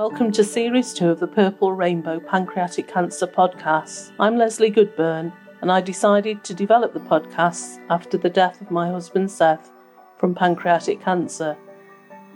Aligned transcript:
Welcome 0.00 0.32
to 0.32 0.44
Series 0.44 0.94
2 0.94 1.10
of 1.10 1.20
the 1.20 1.26
Purple 1.26 1.74
Rainbow 1.74 2.20
Pancreatic 2.20 2.88
Cancer 2.88 3.26
Podcast. 3.26 4.12
I'm 4.18 4.38
Leslie 4.38 4.70
Goodburn, 4.70 5.30
and 5.60 5.70
I 5.70 5.82
decided 5.82 6.42
to 6.44 6.54
develop 6.54 6.94
the 6.94 7.00
podcasts 7.00 7.78
after 7.90 8.16
the 8.16 8.30
death 8.30 8.62
of 8.62 8.70
my 8.70 8.88
husband 8.88 9.30
Seth 9.30 9.70
from 10.16 10.34
pancreatic 10.34 11.02
cancer. 11.02 11.54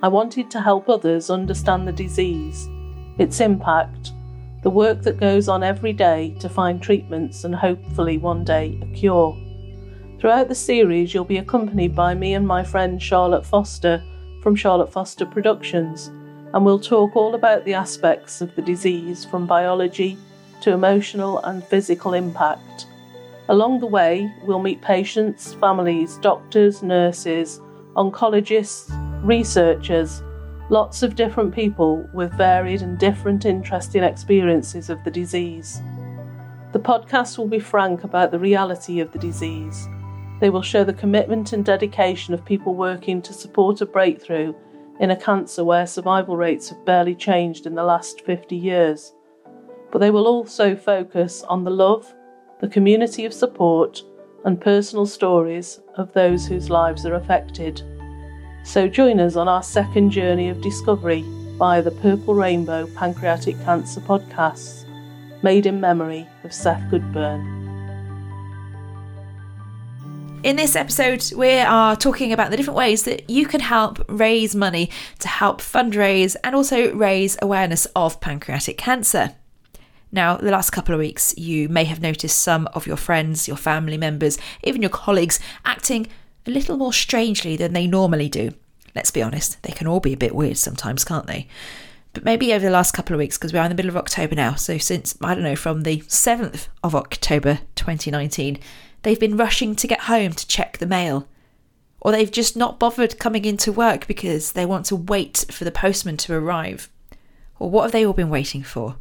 I 0.02 0.08
wanted 0.08 0.50
to 0.50 0.60
help 0.60 0.90
others 0.90 1.30
understand 1.30 1.88
the 1.88 1.92
disease, 1.92 2.68
its 3.16 3.40
impact, 3.40 4.12
the 4.62 4.68
work 4.68 5.00
that 5.00 5.18
goes 5.18 5.48
on 5.48 5.62
every 5.62 5.94
day 5.94 6.36
to 6.40 6.50
find 6.50 6.82
treatments 6.82 7.44
and 7.44 7.54
hopefully 7.54 8.18
one 8.18 8.44
day 8.44 8.78
a 8.82 8.86
cure. 8.94 9.34
Throughout 10.20 10.48
the 10.48 10.54
series, 10.54 11.14
you'll 11.14 11.24
be 11.24 11.38
accompanied 11.38 11.94
by 11.94 12.14
me 12.14 12.34
and 12.34 12.46
my 12.46 12.62
friend 12.62 13.02
Charlotte 13.02 13.46
Foster 13.46 14.04
from 14.42 14.54
Charlotte 14.54 14.92
Foster 14.92 15.24
Productions 15.24 16.10
and 16.54 16.64
we'll 16.64 16.78
talk 16.78 17.16
all 17.16 17.34
about 17.34 17.64
the 17.64 17.74
aspects 17.74 18.40
of 18.40 18.54
the 18.54 18.62
disease 18.62 19.24
from 19.24 19.44
biology 19.44 20.16
to 20.60 20.70
emotional 20.70 21.40
and 21.40 21.64
physical 21.64 22.14
impact. 22.14 22.86
Along 23.48 23.80
the 23.80 23.86
way, 23.86 24.32
we'll 24.44 24.62
meet 24.62 24.80
patients, 24.80 25.54
families, 25.54 26.16
doctors, 26.18 26.80
nurses, 26.80 27.60
oncologists, 27.96 28.88
researchers, 29.24 30.22
lots 30.70 31.02
of 31.02 31.16
different 31.16 31.52
people 31.52 32.08
with 32.14 32.32
varied 32.34 32.82
and 32.82 32.98
different 32.98 33.44
interesting 33.44 34.04
experiences 34.04 34.88
of 34.88 35.02
the 35.02 35.10
disease. 35.10 35.82
The 36.72 36.78
podcast 36.78 37.36
will 37.36 37.48
be 37.48 37.58
frank 37.58 38.04
about 38.04 38.30
the 38.30 38.38
reality 38.38 39.00
of 39.00 39.10
the 39.10 39.18
disease. 39.18 39.88
They 40.40 40.50
will 40.50 40.62
show 40.62 40.84
the 40.84 40.92
commitment 40.92 41.52
and 41.52 41.64
dedication 41.64 42.32
of 42.32 42.44
people 42.44 42.76
working 42.76 43.20
to 43.22 43.32
support 43.32 43.80
a 43.80 43.86
breakthrough 43.86 44.54
in 45.00 45.10
a 45.10 45.16
cancer 45.16 45.64
where 45.64 45.86
survival 45.86 46.36
rates 46.36 46.68
have 46.68 46.84
barely 46.84 47.14
changed 47.14 47.66
in 47.66 47.74
the 47.74 47.82
last 47.82 48.20
50 48.22 48.56
years. 48.56 49.12
But 49.90 49.98
they 49.98 50.10
will 50.10 50.26
also 50.26 50.76
focus 50.76 51.42
on 51.42 51.64
the 51.64 51.70
love, 51.70 52.12
the 52.60 52.68
community 52.68 53.24
of 53.24 53.32
support, 53.32 54.02
and 54.44 54.60
personal 54.60 55.06
stories 55.06 55.80
of 55.96 56.12
those 56.12 56.46
whose 56.46 56.70
lives 56.70 57.06
are 57.06 57.14
affected. 57.14 57.82
So 58.62 58.88
join 58.88 59.20
us 59.20 59.36
on 59.36 59.48
our 59.48 59.62
second 59.62 60.10
journey 60.10 60.48
of 60.48 60.60
discovery 60.60 61.24
via 61.58 61.82
the 61.82 61.90
Purple 61.90 62.34
Rainbow 62.34 62.86
Pancreatic 62.94 63.56
Cancer 63.64 64.00
podcasts, 64.00 64.84
made 65.42 65.66
in 65.66 65.80
memory 65.80 66.26
of 66.44 66.52
Seth 66.52 66.90
Goodburn. 66.90 67.63
In 70.44 70.56
this 70.56 70.76
episode, 70.76 71.32
we 71.34 71.52
are 71.52 71.96
talking 71.96 72.30
about 72.30 72.50
the 72.50 72.58
different 72.58 72.76
ways 72.76 73.04
that 73.04 73.30
you 73.30 73.46
can 73.46 73.60
help 73.60 74.04
raise 74.10 74.54
money 74.54 74.90
to 75.20 75.26
help 75.26 75.62
fundraise 75.62 76.36
and 76.44 76.54
also 76.54 76.92
raise 76.94 77.38
awareness 77.40 77.86
of 77.96 78.20
pancreatic 78.20 78.76
cancer. 78.76 79.36
Now, 80.12 80.36
the 80.36 80.50
last 80.50 80.68
couple 80.68 80.94
of 80.94 80.98
weeks, 80.98 81.34
you 81.38 81.70
may 81.70 81.84
have 81.84 82.02
noticed 82.02 82.38
some 82.38 82.68
of 82.74 82.86
your 82.86 82.98
friends, 82.98 83.48
your 83.48 83.56
family 83.56 83.96
members, 83.96 84.36
even 84.62 84.82
your 84.82 84.90
colleagues 84.90 85.40
acting 85.64 86.08
a 86.46 86.50
little 86.50 86.76
more 86.76 86.92
strangely 86.92 87.56
than 87.56 87.72
they 87.72 87.86
normally 87.86 88.28
do. 88.28 88.52
Let's 88.94 89.10
be 89.10 89.22
honest, 89.22 89.62
they 89.62 89.72
can 89.72 89.86
all 89.86 90.00
be 90.00 90.12
a 90.12 90.18
bit 90.18 90.34
weird 90.34 90.58
sometimes, 90.58 91.06
can't 91.06 91.26
they? 91.26 91.48
But 92.12 92.26
maybe 92.26 92.52
over 92.52 92.66
the 92.66 92.70
last 92.70 92.92
couple 92.92 93.14
of 93.14 93.18
weeks, 93.18 93.38
because 93.38 93.54
we're 93.54 93.62
in 93.62 93.70
the 93.70 93.74
middle 93.74 93.88
of 93.88 93.96
October 93.96 94.34
now, 94.34 94.56
so 94.56 94.76
since, 94.76 95.16
I 95.22 95.34
don't 95.34 95.42
know, 95.42 95.56
from 95.56 95.84
the 95.84 96.00
7th 96.00 96.68
of 96.82 96.94
October 96.94 97.60
2019, 97.76 98.58
They've 99.04 99.20
been 99.20 99.36
rushing 99.36 99.76
to 99.76 99.86
get 99.86 100.00
home 100.00 100.32
to 100.32 100.48
check 100.48 100.78
the 100.78 100.86
mail. 100.86 101.28
Or 102.00 102.10
they've 102.10 102.32
just 102.32 102.56
not 102.56 102.80
bothered 102.80 103.18
coming 103.18 103.44
into 103.44 103.70
work 103.70 104.06
because 104.06 104.52
they 104.52 104.64
want 104.66 104.86
to 104.86 104.96
wait 104.96 105.44
for 105.50 105.64
the 105.64 105.70
postman 105.70 106.16
to 106.18 106.34
arrive. 106.34 106.88
Or 107.58 107.70
what 107.70 107.82
have 107.82 107.92
they 107.92 108.04
all 108.04 108.14
been 108.14 108.30
waiting 108.30 108.62
for? 108.62 108.96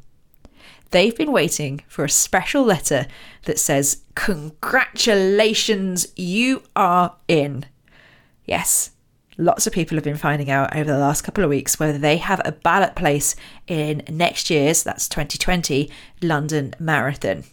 They've 0.92 1.16
been 1.16 1.32
waiting 1.32 1.84
for 1.88 2.04
a 2.04 2.10
special 2.10 2.64
letter 2.64 3.08
that 3.46 3.60
says, 3.60 4.04
Congratulations, 4.16 6.08
you 6.18 6.64
are 6.76 7.16
in. 7.30 7.66
Yes, 8.46 8.92
lots 9.38 9.66
of 9.66 9.74
people 9.74 9.96
have 9.96 10.04
been 10.04 10.18
finding 10.18 10.52
out 10.52 10.76
over 10.76 10.92
the 10.92 11.00
last 11.00 11.22
couple 11.22 11.46
of 11.46 11.50
weeks 11.50 11.80
whether 11.80 11.98
they 11.98 12.18
have 12.18 12.42
a 12.44 12.52
ballot 12.52 12.96
place 12.96 13.38
in 13.68 14.04
next 14.10 14.50
year's, 14.50 14.84
that's 14.84 15.08
2020, 15.08 15.90
London 16.22 16.76
Marathon. 16.78 17.46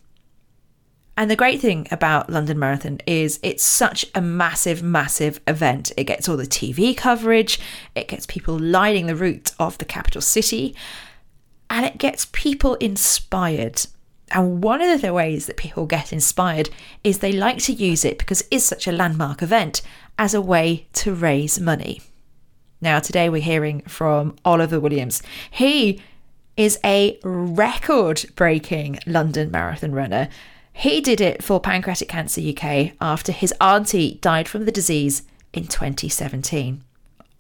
And 1.21 1.31
the 1.31 1.37
great 1.37 1.61
thing 1.61 1.87
about 1.91 2.31
London 2.31 2.59
Marathon 2.59 2.99
is 3.07 3.39
it's 3.43 3.63
such 3.63 4.07
a 4.15 4.23
massive, 4.23 4.83
massive 4.83 5.39
event. 5.47 5.93
It 5.99 6.05
gets 6.05 6.31
all 6.31 6.39
the 6.39 6.47
TV 6.47 6.97
coverage, 6.97 7.61
it 7.95 8.09
gets 8.09 8.25
people 8.25 8.59
lining 8.59 9.07
the 9.07 9.15
route 9.15 9.53
of 9.59 9.77
the 9.77 9.85
capital 9.85 10.23
city, 10.23 10.75
and 11.69 11.85
it 11.85 11.99
gets 11.99 12.29
people 12.33 12.77
inspired. 12.77 13.83
And 14.31 14.65
one 14.65 14.81
of 14.81 15.03
the 15.03 15.13
ways 15.13 15.45
that 15.45 15.59
people 15.59 15.85
get 15.85 16.11
inspired 16.11 16.71
is 17.05 17.19
they 17.19 17.33
like 17.33 17.59
to 17.65 17.75
use 17.75 18.03
it 18.03 18.17
because 18.17 18.41
it 18.41 18.49
is 18.51 18.65
such 18.65 18.87
a 18.87 18.93
landmark 18.93 19.43
event 19.43 19.83
as 20.19 20.33
a 20.33 20.41
way 20.41 20.87
to 20.95 21.13
raise 21.13 21.61
money. 21.61 22.01
Now, 22.81 22.99
today 22.99 23.29
we're 23.29 23.43
hearing 23.43 23.83
from 23.83 24.37
Oliver 24.43 24.81
Williams. 24.81 25.23
He 25.51 26.01
is 26.57 26.79
a 26.83 27.21
record 27.23 28.25
breaking 28.37 29.01
London 29.07 29.51
Marathon 29.51 29.93
runner 29.93 30.31
he 30.81 31.03
did 31.03 31.21
it 31.21 31.43
for 31.43 31.61
Pancreatic 31.61 32.09
Cancer 32.09 32.41
UK 32.41 32.93
after 33.03 33.33
his 33.33 33.53
auntie 33.61 34.15
died 34.23 34.49
from 34.49 34.65
the 34.65 34.73
disease 34.73 35.23
in 35.53 35.67
2017. 35.67 36.83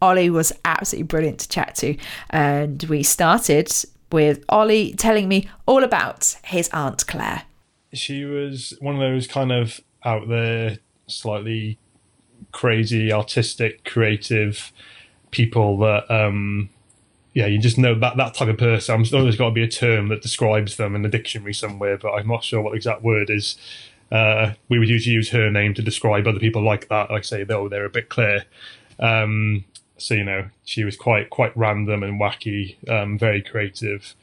Ollie 0.03 0.29
was 0.29 0.53
absolutely 0.63 1.05
brilliant 1.05 1.41
to 1.41 1.49
chat 1.49 1.75
to, 1.77 1.97
and 2.29 2.83
we 2.85 3.03
started 3.03 3.73
with 4.13 4.45
Ollie 4.51 4.93
telling 4.93 5.27
me 5.27 5.49
all 5.65 5.85
about 5.85 6.37
his 6.45 6.69
aunt 6.75 7.07
Claire. 7.07 7.45
She 7.95 8.27
was 8.27 8.75
one 8.81 8.97
of 8.97 9.01
those 9.01 9.27
kind 9.27 9.53
of 9.53 9.81
out 10.05 10.29
there, 10.29 10.77
slightly 11.07 11.79
crazy, 12.53 13.11
artistic, 13.11 13.85
creative 13.85 14.71
people 15.31 15.79
that 15.79 16.11
um, 16.11 16.69
yeah, 17.33 17.47
you 17.47 17.59
just 17.59 17.79
know 17.79 17.95
that 17.99 18.17
that 18.17 18.35
type 18.35 18.49
of 18.49 18.59
person. 18.59 18.95
I'm 18.95 19.05
sure 19.05 19.23
there's 19.23 19.37
got 19.37 19.51
to 19.51 19.55
be 19.55 19.63
a 19.63 19.69
term 19.69 20.09
that 20.09 20.23
describes 20.23 20.77
them 20.77 20.97
in 20.97 21.03
the 21.03 21.09
dictionary 21.09 21.55
somewhere, 21.55 21.97
but 21.97 22.13
I'm 22.13 22.27
not 22.27 22.43
sure 22.43 22.61
what 22.61 22.71
the 22.71 22.77
exact 22.77 23.03
word 23.03 23.31
is. 23.31 23.57
Uh, 24.11 24.55
we 24.69 24.81
would 24.81 24.89
usually 24.89 25.15
use 25.15 25.31
her 25.31 25.51
name 25.51 25.73
to 25.75 25.83
describe 25.83 26.27
other 26.27 26.41
people 26.41 26.63
like 26.63 26.89
that. 26.89 27.11
Like 27.11 27.25
say, 27.25 27.45
though 27.45 27.69
they're 27.69 27.85
a 27.85 27.91
bit 27.91 28.09
Claire. 28.09 28.47
Um, 28.99 29.65
so 29.97 30.15
you 30.15 30.25
know, 30.25 30.49
she 30.65 30.83
was 30.83 30.97
quite 30.97 31.31
quite 31.31 31.57
random 31.57 32.03
and 32.03 32.21
wacky, 32.21 32.77
um, 32.89 33.17
very 33.17 33.43
creative. 33.43 34.15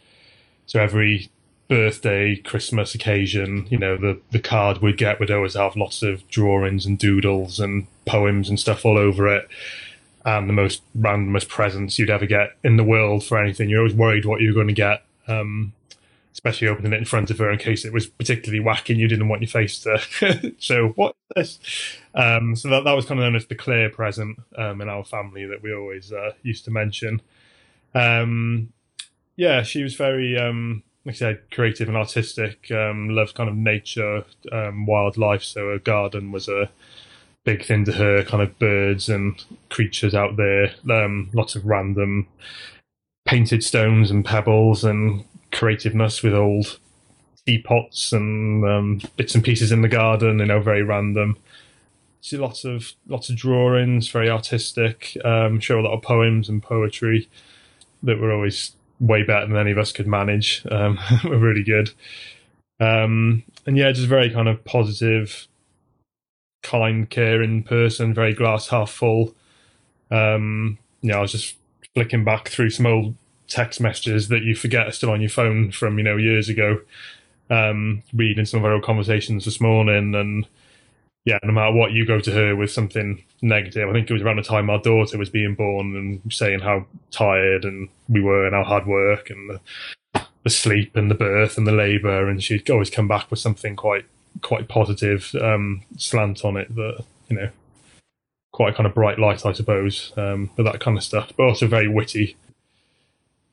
So 0.65 0.81
every 0.81 1.29
birthday, 1.69 2.35
Christmas 2.35 2.93
occasion, 2.93 3.67
you 3.69 3.77
know, 3.77 3.95
the 3.95 4.19
the 4.31 4.39
card 4.39 4.79
we'd 4.79 4.97
get 4.97 5.21
would 5.21 5.31
always 5.31 5.53
have 5.53 5.77
lots 5.77 6.03
of 6.03 6.27
drawings 6.27 6.85
and 6.85 6.99
doodles 6.99 7.57
and 7.57 7.87
poems 8.05 8.49
and 8.49 8.59
stuff 8.59 8.85
all 8.85 8.97
over 8.97 9.33
it 9.33 9.47
and 10.27 10.49
the 10.49 10.53
most 10.53 10.81
randomest 10.93 11.47
presents 11.47 11.97
you'd 11.97 12.09
ever 12.09 12.25
get 12.25 12.57
in 12.61 12.75
the 12.75 12.83
world 12.83 13.23
for 13.23 13.41
anything. 13.41 13.69
You're 13.69 13.79
always 13.79 13.93
worried 13.93 14.25
what 14.25 14.41
you're 14.41 14.53
going 14.53 14.67
to 14.67 14.73
get, 14.73 15.05
um, 15.25 15.71
especially 16.33 16.67
opening 16.67 16.91
it 16.91 16.97
in 16.97 17.05
front 17.05 17.31
of 17.31 17.37
her 17.37 17.49
in 17.49 17.57
case 17.57 17.85
it 17.85 17.93
was 17.93 18.07
particularly 18.07 18.61
wacky 18.61 18.89
and 18.89 18.99
you 18.99 19.07
didn't 19.07 19.29
want 19.29 19.41
your 19.41 19.47
face 19.47 19.79
to 19.79 20.53
show 20.59 20.89
what 20.89 21.15
this. 21.33 21.59
Um, 22.13 22.57
so 22.57 22.67
that, 22.67 22.83
that 22.83 22.91
was 22.91 23.05
kind 23.05 23.21
of 23.21 23.23
known 23.23 23.37
as 23.37 23.45
the 23.45 23.55
Claire 23.55 23.89
present 23.89 24.37
um, 24.57 24.81
in 24.81 24.89
our 24.89 25.05
family 25.05 25.45
that 25.45 25.63
we 25.63 25.73
always 25.73 26.11
uh, 26.11 26.33
used 26.43 26.65
to 26.65 26.71
mention. 26.71 27.21
Um, 27.95 28.73
yeah, 29.37 29.63
she 29.63 29.81
was 29.81 29.95
very, 29.95 30.37
um, 30.37 30.83
like 31.05 31.15
I 31.15 31.17
said, 31.19 31.51
creative 31.51 31.87
and 31.87 31.95
artistic. 31.95 32.69
Um, 32.69 33.11
loved 33.11 33.33
kind 33.33 33.49
of 33.49 33.55
nature, 33.55 34.25
wildlife. 34.51 35.43
So 35.43 35.69
a 35.69 35.79
garden 35.79 36.33
was 36.33 36.49
a 36.49 36.69
big 37.47 37.63
thing 37.63 37.85
to 37.85 37.93
her, 37.93 38.23
kind 38.23 38.43
of 38.43 38.59
birds 38.59 39.07
and 39.07 39.41
creatures 39.69 40.13
out 40.13 40.35
there. 40.35 40.73
Um, 40.91 41.29
lots 41.33 41.55
of 41.55 41.65
random 41.65 42.27
painted 43.25 43.63
stones 43.63 44.11
and 44.11 44.25
pebbles 44.25 44.83
and 44.83 45.23
creativeness 45.53 46.21
with 46.21 46.33
old 46.33 46.77
teapots 47.45 48.11
and 48.11 48.65
um, 48.65 49.01
bits 49.15 49.33
and 49.33 49.45
pieces 49.45 49.71
in 49.71 49.81
the 49.81 49.87
garden. 49.87 50.39
You 50.39 50.45
know, 50.45 50.59
very 50.59 50.83
random. 50.83 51.37
See 52.19 52.35
lots 52.35 52.65
of 52.65 52.91
lots 53.07 53.29
of 53.29 53.37
drawings, 53.37 54.09
very 54.09 54.29
artistic. 54.29 55.17
Um, 55.23 55.61
show 55.61 55.79
a 55.79 55.83
lot 55.83 55.95
of 55.95 56.01
poems 56.01 56.49
and 56.49 56.61
poetry 56.61 57.29
that 58.03 58.19
were 58.19 58.33
always 58.33 58.73
way 58.99 59.23
better 59.23 59.47
than 59.47 59.55
any 59.55 59.71
of 59.71 59.77
us 59.77 59.93
could 59.93 60.07
manage. 60.07 60.65
Um, 60.69 60.99
were 61.23 61.39
really 61.39 61.63
good. 61.63 61.91
Um, 62.81 63.43
and 63.65 63.77
yeah, 63.77 63.93
just 63.93 64.09
very 64.09 64.29
kind 64.29 64.49
of 64.49 64.65
positive, 64.65 65.47
kind, 66.61 67.09
caring 67.09 67.63
person, 67.63 68.13
very 68.13 68.33
glass 68.33 68.67
half 68.69 68.91
full. 68.91 69.35
Um, 70.11 70.77
yeah, 71.01 71.17
I 71.17 71.21
was 71.21 71.31
just 71.31 71.55
flicking 71.93 72.23
back 72.23 72.49
through 72.49 72.69
some 72.69 72.85
old 72.85 73.15
text 73.47 73.79
messages 73.79 74.27
that 74.27 74.43
you 74.43 74.55
forget 74.55 74.87
are 74.87 74.91
still 74.91 75.11
on 75.11 75.21
your 75.21 75.29
phone 75.29 75.71
from 75.71 75.97
you 75.97 76.03
know 76.03 76.17
years 76.17 76.49
ago. 76.49 76.81
Um, 77.49 78.03
reading 78.13 78.45
some 78.45 78.59
of 78.59 78.65
our 78.65 78.73
old 78.73 78.83
conversations 78.83 79.45
this 79.45 79.61
morning, 79.61 80.15
and 80.15 80.45
yeah, 81.23 81.39
no 81.43 81.53
matter 81.53 81.73
what, 81.73 81.91
you 81.91 82.05
go 82.05 82.19
to 82.19 82.31
her 82.31 82.55
with 82.55 82.71
something 82.71 83.23
negative. 83.41 83.89
I 83.89 83.93
think 83.93 84.09
it 84.09 84.13
was 84.13 84.21
around 84.21 84.37
the 84.37 84.43
time 84.43 84.69
our 84.69 84.81
daughter 84.81 85.17
was 85.17 85.29
being 85.29 85.55
born 85.55 85.95
and 85.95 86.33
saying 86.33 86.59
how 86.59 86.85
tired 87.11 87.63
and 87.63 87.89
we 88.09 88.21
were 88.21 88.45
and 88.45 88.55
how 88.55 88.63
hard 88.63 88.85
work 88.85 89.29
and 89.29 89.49
the, 89.49 90.21
the 90.43 90.49
sleep 90.49 90.95
and 90.95 91.09
the 91.09 91.15
birth 91.15 91.57
and 91.57 91.65
the 91.65 91.71
labour, 91.71 92.29
and 92.29 92.43
she'd 92.43 92.69
always 92.69 92.89
come 92.89 93.07
back 93.07 93.29
with 93.29 93.39
something 93.39 93.75
quite 93.75 94.05
quite 94.41 94.67
positive 94.67 95.33
um, 95.41 95.83
slant 95.97 96.43
on 96.45 96.57
it 96.57 96.73
that 96.75 97.03
you 97.29 97.35
know 97.35 97.49
quite 98.51 98.73
a 98.73 98.75
kind 98.75 98.87
of 98.87 98.95
bright 98.95 99.19
light, 99.19 99.45
I 99.45 99.51
suppose, 99.51 100.11
um, 100.17 100.49
with 100.57 100.65
that 100.65 100.79
kind 100.79 100.97
of 100.97 101.03
stuff, 101.03 101.31
but 101.37 101.43
also 101.43 101.67
very 101.67 101.87
witty. 101.87 102.35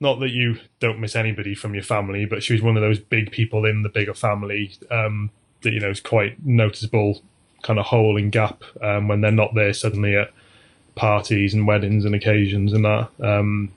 Not 0.01 0.19
that 0.21 0.31
you 0.31 0.61
don't 0.81 0.99
miss 0.99 1.15
anybody 1.15 1.55
from 1.55 1.75
your 1.75 1.83
family, 1.83 2.25
but 2.25 2.43
she 2.43 2.55
was 2.55 2.63
one 2.63 2.77
of 2.77 2.83
those 2.83 2.99
big 2.99 3.31
people 3.31 3.67
in 3.67 3.83
the 3.83 3.91
bigger 3.91 4.15
family 4.15 4.77
um, 4.91 5.31
that 5.63 5.73
you 5.73 5.81
know 5.81 5.91
is 5.91 6.01
quite 6.01 6.45
noticeable 6.45 7.23
kind 7.63 7.79
of 7.79 7.87
hole 7.87 8.17
and 8.17 8.33
gap 8.33 8.63
um, 8.83 9.09
when 9.09 9.21
they're 9.21 9.31
not 9.31 9.55
there 9.55 9.73
suddenly 9.73 10.17
at 10.17 10.31
parties 10.95 11.55
and 11.55 11.67
weddings 11.67 12.05
and 12.05 12.15
occasions 12.15 12.73
and 12.73 12.85
that. 12.85 13.09
Um, 13.21 13.73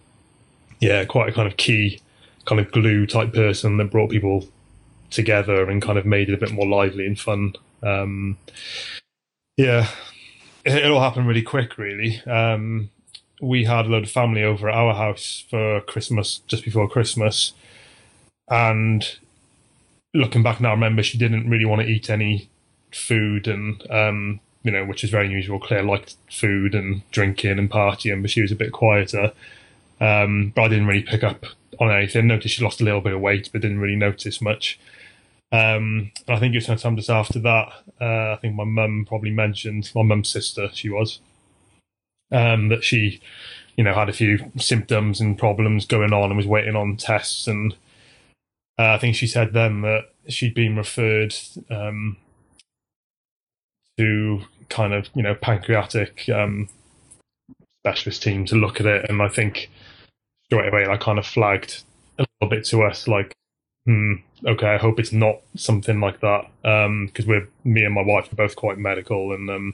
yeah, 0.80 1.04
quite 1.06 1.30
a 1.30 1.34
kind 1.34 1.48
of 1.48 1.58
key, 1.58 2.00
kind 2.46 2.62
of 2.62 2.72
glue 2.72 3.06
type 3.06 3.34
person 3.34 3.78
that 3.78 3.92
brought 3.92 4.12
people 4.12 4.48
together 5.10 5.70
and 5.70 5.82
kind 5.82 5.98
of 5.98 6.06
made 6.06 6.30
it 6.30 6.34
a 6.34 6.38
bit 6.38 6.52
more 6.52 6.68
lively 6.68 7.06
and 7.06 7.20
fun. 7.20 7.54
Um, 7.84 8.38
yeah, 9.56 9.90
it, 10.66 10.86
it, 10.86 10.92
all 10.92 11.02
happened 11.02 11.28
really 11.28 11.42
quick, 11.42 11.78
really. 11.78 12.22
Um, 12.26 12.90
we 13.42 13.66
had 13.66 13.86
a 13.86 13.90
load 13.90 14.04
of 14.04 14.12
family 14.12 14.44
over 14.44 14.70
at 14.70 14.76
our 14.76 14.94
house 14.94 15.44
for 15.50 15.82
Christmas, 15.82 16.42
just 16.48 16.64
before 16.64 16.90
Christmas. 16.90 17.54
And 18.50 19.18
looking 20.14 20.44
back 20.44 20.60
now, 20.60 20.70
I 20.70 20.74
remember 20.74 21.04
she 21.04 21.18
didn't 21.18 21.50
really 21.50 21.66
want 21.66 21.82
to 21.82 21.88
eat 21.88 22.10
any 22.10 22.50
food 22.92 23.48
and 23.48 23.90
um, 23.92 24.40
you 24.64 24.72
know, 24.72 24.84
which 24.84 25.04
is 25.04 25.10
very 25.10 25.28
unusual. 25.28 25.60
Claire 25.60 25.84
liked 25.84 26.16
food 26.30 26.76
and 26.76 27.10
drinking 27.12 27.58
and 27.58 27.70
partying, 27.70 28.22
but 28.22 28.32
she 28.32 28.42
was 28.42 28.52
a 28.52 28.56
bit 28.56 28.74
quieter. 28.74 29.32
Um, 30.02 30.52
but 30.56 30.64
I 30.64 30.68
didn't 30.68 30.88
really 30.88 31.04
pick 31.04 31.24
up 31.24 31.46
on 31.80 31.90
anything. 31.90 32.28
Noticed 32.28 32.56
she 32.56 32.64
lost 32.64 32.82
a 32.82 32.84
little 32.84 33.00
bit 33.02 33.14
of 33.14 33.22
weight, 33.22 33.50
but 33.52 33.62
didn't 33.62 33.80
really 33.80 33.96
notice 33.96 34.42
much. 34.42 34.80
Um, 35.52 36.12
I 36.28 36.40
think 36.40 36.54
it 36.54 36.58
was 36.58 36.66
sometime 36.66 36.98
just 36.98 37.10
after 37.10 37.40
that. 37.40 37.70
Uh, 38.02 38.34
I 38.34 38.38
think 38.42 38.56
my 38.56 38.66
mum 38.66 39.06
probably 39.08 39.32
mentioned 39.32 39.92
my 39.96 40.04
mum's 40.04 40.30
sister. 40.30 40.70
She 40.74 40.90
was 40.90 41.20
um, 42.32 42.70
that 42.70 42.84
she, 42.84 43.22
you 43.76 43.84
know, 43.84 43.94
had 43.94 44.10
a 44.10 44.14
few 44.14 44.52
symptoms 44.58 45.22
and 45.22 45.38
problems 45.38 45.86
going 45.86 46.14
on 46.14 46.30
and 46.30 46.38
was 46.38 46.48
waiting 46.48 46.76
on 46.76 46.98
tests. 46.98 47.48
And 47.48 47.74
uh, 48.78 48.94
I 48.94 48.98
think 48.98 49.16
she 49.16 49.28
said 49.28 49.54
then 49.54 49.82
that 49.82 50.10
she'd 50.28 50.54
been 50.54 50.76
referred 50.76 51.34
um, 51.70 52.18
to 53.98 54.42
kind 54.70 54.94
of 54.94 55.10
you 55.16 55.24
know 55.24 55.34
pancreatic 55.34 56.30
um, 56.30 56.70
specialist 57.86 58.22
team 58.22 58.46
to 58.46 58.56
look 58.56 58.80
at 58.80 58.86
it, 58.86 59.10
and 59.10 59.22
I 59.22 59.30
think 59.30 59.70
straight 60.46 60.68
away 60.68 60.86
I 60.88 60.98
kind 60.98 61.20
of 61.20 61.26
flagged 61.26 61.84
a 62.20 62.26
little 62.42 62.56
bit 62.56 62.66
to 62.68 62.84
us 62.84 63.08
like, 63.08 63.34
hmm, 63.88 64.14
okay, 64.46 64.68
I 64.68 64.78
hope 64.78 65.00
it's 65.00 65.14
not 65.14 65.38
something 65.56 66.02
like 66.02 66.20
that 66.20 66.46
because 66.62 67.26
um, 67.26 67.28
we're 67.28 67.48
me 67.64 67.84
and 67.86 67.96
my 67.96 68.04
wife 68.04 68.32
are 68.32 68.36
both 68.36 68.58
quite 68.58 68.78
medical 68.78 69.32
and 69.32 69.50
um, 69.50 69.74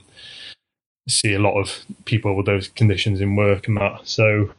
see 1.09 1.33
a 1.33 1.39
lot 1.39 1.59
of 1.59 1.83
people 2.05 2.35
with 2.35 2.45
those 2.45 2.67
conditions 2.67 3.19
in 3.19 3.35
work 3.35 3.67
and 3.67 3.77
that. 3.77 4.01
So, 4.07 4.53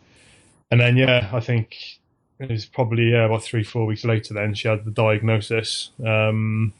and 0.72 0.80
then 0.80 0.96
yeah, 0.96 1.30
I 1.32 1.38
think 1.38 2.00
it 2.40 2.50
was 2.50 2.66
probably 2.66 3.12
yeah, 3.12 3.26
about 3.26 3.44
three 3.44 3.62
four 3.62 3.86
weeks 3.86 4.04
later. 4.04 4.34
Then 4.34 4.54
she 4.54 4.66
had 4.66 4.84
the 4.84 4.90
diagnosis. 4.90 5.90
Um, 6.04 6.72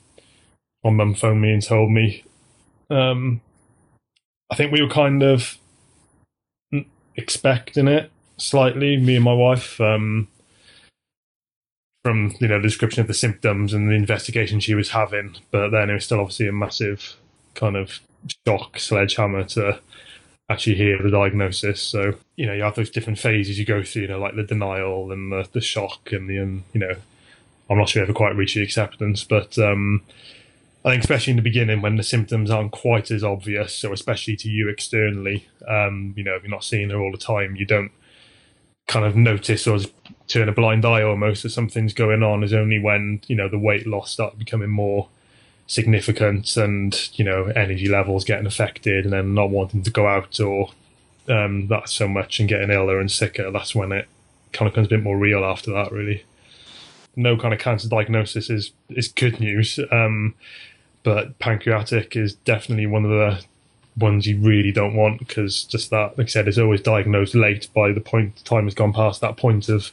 my 0.83 0.91
mum 0.91 1.15
phoned 1.15 1.41
me 1.41 1.53
and 1.53 1.63
told 1.63 1.93
me 1.93 2.25
um, 2.91 3.41
I 4.51 4.57
think 4.57 4.73
we 4.73 4.83
were 4.83 4.89
kind 4.89 5.23
of 5.23 5.59
expecting 7.17 7.89
it 7.89 8.11
slightly, 8.37 8.97
me 8.97 9.15
and 9.15 9.25
my 9.25 9.33
wife, 9.33 9.81
um, 9.81 10.29
from 12.05 12.35
you 12.39 12.47
know 12.47 12.59
the 12.59 12.69
description 12.69 13.01
of 13.01 13.09
the 13.09 13.15
symptoms 13.15 13.73
and 13.73 13.89
the 13.89 13.95
investigation 13.95 14.61
she 14.61 14.75
was 14.75 14.91
having. 14.91 15.37
But 15.51 15.71
then 15.71 15.91
it 15.91 15.95
was 15.95 16.05
still 16.05 16.21
obviously 16.21 16.47
a 16.47 16.53
massive 16.53 17.17
kind 17.55 17.77
of 17.77 17.99
shock 18.47 18.79
sledgehammer 18.79 19.45
to 19.45 19.81
actually 20.51 20.77
hear 20.77 21.03
the 21.03 21.11
diagnosis. 21.11 21.83
So 21.83 22.15
you 22.37 22.47
know 22.47 22.53
you 22.53 22.63
have 22.63 22.77
those 22.77 22.91
different 22.91 23.19
phases 23.19 23.59
you 23.59 23.65
go 23.65 23.83
through, 23.83 24.03
you 24.03 24.09
know, 24.09 24.21
like 24.21 24.37
the 24.37 24.43
denial 24.45 25.11
and 25.11 25.33
the, 25.33 25.49
the 25.53 25.63
shock 25.63 26.13
and 26.13 26.29
the 26.29 26.39
um, 26.39 26.65
you 26.75 26.81
know 26.81 26.95
I'm 27.71 27.79
not 27.79 27.89
sure 27.89 28.01
you 28.01 28.05
ever 28.05 28.13
quite 28.13 28.37
reach 28.37 28.55
the 28.55 28.63
acceptance, 28.63 29.25
but 29.25 29.59
um, 29.59 30.03
I 30.85 30.91
think 30.91 31.03
especially 31.03 31.31
in 31.31 31.37
the 31.37 31.43
beginning 31.43 31.81
when 31.81 31.97
the 31.97 32.03
symptoms 32.03 32.51
aren't 32.51 32.73
quite 32.73 33.11
as 33.11 33.25
obvious, 33.25 33.75
so 33.75 33.95
especially 33.95 34.37
to 34.37 34.51
you 34.51 34.69
externally, 34.69 35.49
um, 35.67 36.13
you 36.15 36.23
know, 36.23 36.35
if 36.35 36.43
you're 36.43 36.51
not 36.51 36.65
seeing 36.65 36.91
her 36.91 37.01
all 37.01 37.11
the 37.11 37.17
time, 37.17 37.57
you 37.57 37.65
don't 37.65 37.91
kind 38.87 39.05
of 39.05 39.17
notice 39.17 39.67
or 39.67 39.79
turn 40.29 40.49
a 40.49 40.53
blind 40.53 40.85
eye 40.85 41.03
almost 41.03 41.43
that 41.43 41.51
something's 41.51 41.95
going 41.95 42.23
on. 42.23 42.43
Is 42.43 42.53
only 42.53 42.79
when 42.79 43.21
you 43.27 43.37
know 43.37 43.49
the 43.49 43.59
weight 43.59 43.87
loss 43.87 44.11
start 44.11 44.39
becoming 44.39 44.71
more 44.71 45.09
significant 45.67 46.57
and 46.57 47.09
you 47.19 47.25
know 47.25 47.47
energy 47.57 47.89
levels 47.89 48.25
getting 48.25 48.47
affected, 48.47 49.05
and 49.05 49.13
then 49.13 49.35
not 49.35 49.51
wanting 49.51 49.83
to 49.83 49.91
go 49.91 50.07
out 50.07 50.39
or 50.41 50.71
um, 51.29 51.69
that 51.69 51.89
so 51.89 52.09
much 52.09 52.41
and 52.41 52.49
getting 52.49 52.71
iller 52.71 53.01
and 53.01 53.11
sicker. 53.11 53.51
That's 53.51 53.75
when 53.75 53.93
it 53.93 54.09
kind 54.53 54.69
of 54.69 54.75
becomes 54.75 54.87
a 54.87 54.91
bit 54.91 55.03
more 55.03 55.19
real 55.19 55.45
after 55.45 55.73
that, 55.73 55.93
really. 55.93 56.25
No 57.17 57.37
kind 57.37 57.55
of 57.55 57.61
cancer 57.61 57.89
diagnosis 57.89 58.51
is 58.51 58.73
is 58.91 59.09
good 59.09 59.41
news. 59.41 59.79
Um, 59.91 60.35
but 61.03 61.39
pancreatic 61.39 62.17
is 62.17 62.35
definitely 62.35 62.87
one 62.87 63.05
of 63.05 63.11
the 63.11 63.45
ones 63.97 64.27
you 64.27 64.39
really 64.39 64.73
don't 64.73 64.97
want 64.97 65.19
because 65.19 65.65
just 65.65 65.91
that, 65.91 66.19
like 66.19 66.27
I 66.27 66.31
said, 66.31 66.49
it's 66.49 66.59
always 66.59 66.81
diagnosed 66.81 67.35
late. 67.35 67.69
By 67.75 67.93
the 67.93 68.01
point 68.01 68.37
the 68.37 68.45
time 68.45 68.65
has 68.65 68.75
gone 68.75 68.93
past 68.93 69.21
that 69.21 69.37
point 69.37 69.69
of 69.69 69.93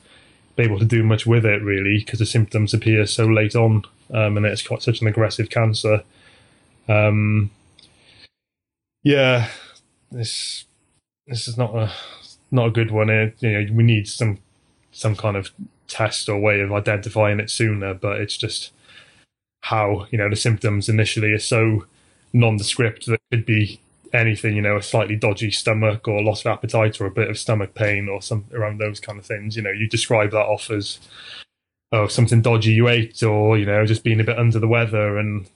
being 0.55 0.69
able 0.69 0.79
to 0.79 0.85
do 0.85 1.03
much 1.03 1.25
with 1.25 1.45
it, 1.45 1.61
really, 1.61 1.99
because 1.99 2.19
the 2.19 2.25
symptoms 2.25 2.73
appear 2.73 3.05
so 3.05 3.25
late 3.25 3.55
on, 3.55 3.83
um, 4.13 4.37
and 4.37 4.45
it's 4.45 4.65
quite 4.65 4.81
such 4.81 5.01
an 5.01 5.07
aggressive 5.07 5.49
cancer. 5.49 6.03
Um, 6.89 7.51
yeah, 9.03 9.49
this 10.11 10.65
this 11.27 11.47
is 11.47 11.57
not 11.57 11.75
a 11.75 11.91
not 12.49 12.67
a 12.67 12.71
good 12.71 12.91
one. 12.91 13.09
It, 13.09 13.35
you 13.39 13.51
know, 13.51 13.73
we 13.73 13.83
need 13.83 14.07
some 14.07 14.39
some 14.91 15.15
kind 15.15 15.37
of 15.37 15.51
test 15.87 16.29
or 16.29 16.39
way 16.39 16.61
of 16.61 16.71
identifying 16.71 17.39
it 17.39 17.49
sooner, 17.49 17.93
but 17.93 18.19
it's 18.19 18.37
just 18.37 18.71
how 19.61 20.07
you 20.11 20.17
know 20.17 20.29
the 20.29 20.35
symptoms 20.35 20.89
initially 20.89 21.31
are 21.31 21.39
so 21.39 21.85
nondescript 22.33 23.05
that 23.05 23.13
it 23.13 23.21
could 23.31 23.45
be 23.45 23.79
anything, 24.13 24.55
you 24.55 24.61
know, 24.61 24.77
a 24.77 24.81
slightly 24.81 25.15
dodgy 25.15 25.51
stomach 25.51 26.07
or 26.07 26.21
loss 26.21 26.45
of 26.45 26.51
appetite 26.51 26.99
or 26.99 27.05
a 27.05 27.11
bit 27.11 27.29
of 27.29 27.37
stomach 27.37 27.73
pain 27.73 28.07
or 28.09 28.21
some 28.21 28.45
around 28.53 28.79
those 28.79 28.99
kind 28.99 29.19
of 29.19 29.25
things. 29.25 29.55
You 29.55 29.61
know, 29.63 29.71
you 29.71 29.87
describe 29.87 30.31
that 30.31 30.45
off 30.45 30.69
as 30.69 30.99
oh 31.91 32.07
something 32.07 32.41
dodgy 32.41 32.71
you 32.71 32.87
ate 32.87 33.21
or 33.21 33.57
you 33.57 33.65
know 33.65 33.85
just 33.85 34.03
being 34.03 34.21
a 34.21 34.23
bit 34.23 34.39
under 34.39 34.59
the 34.59 34.67
weather 34.67 35.17
and 35.17 35.47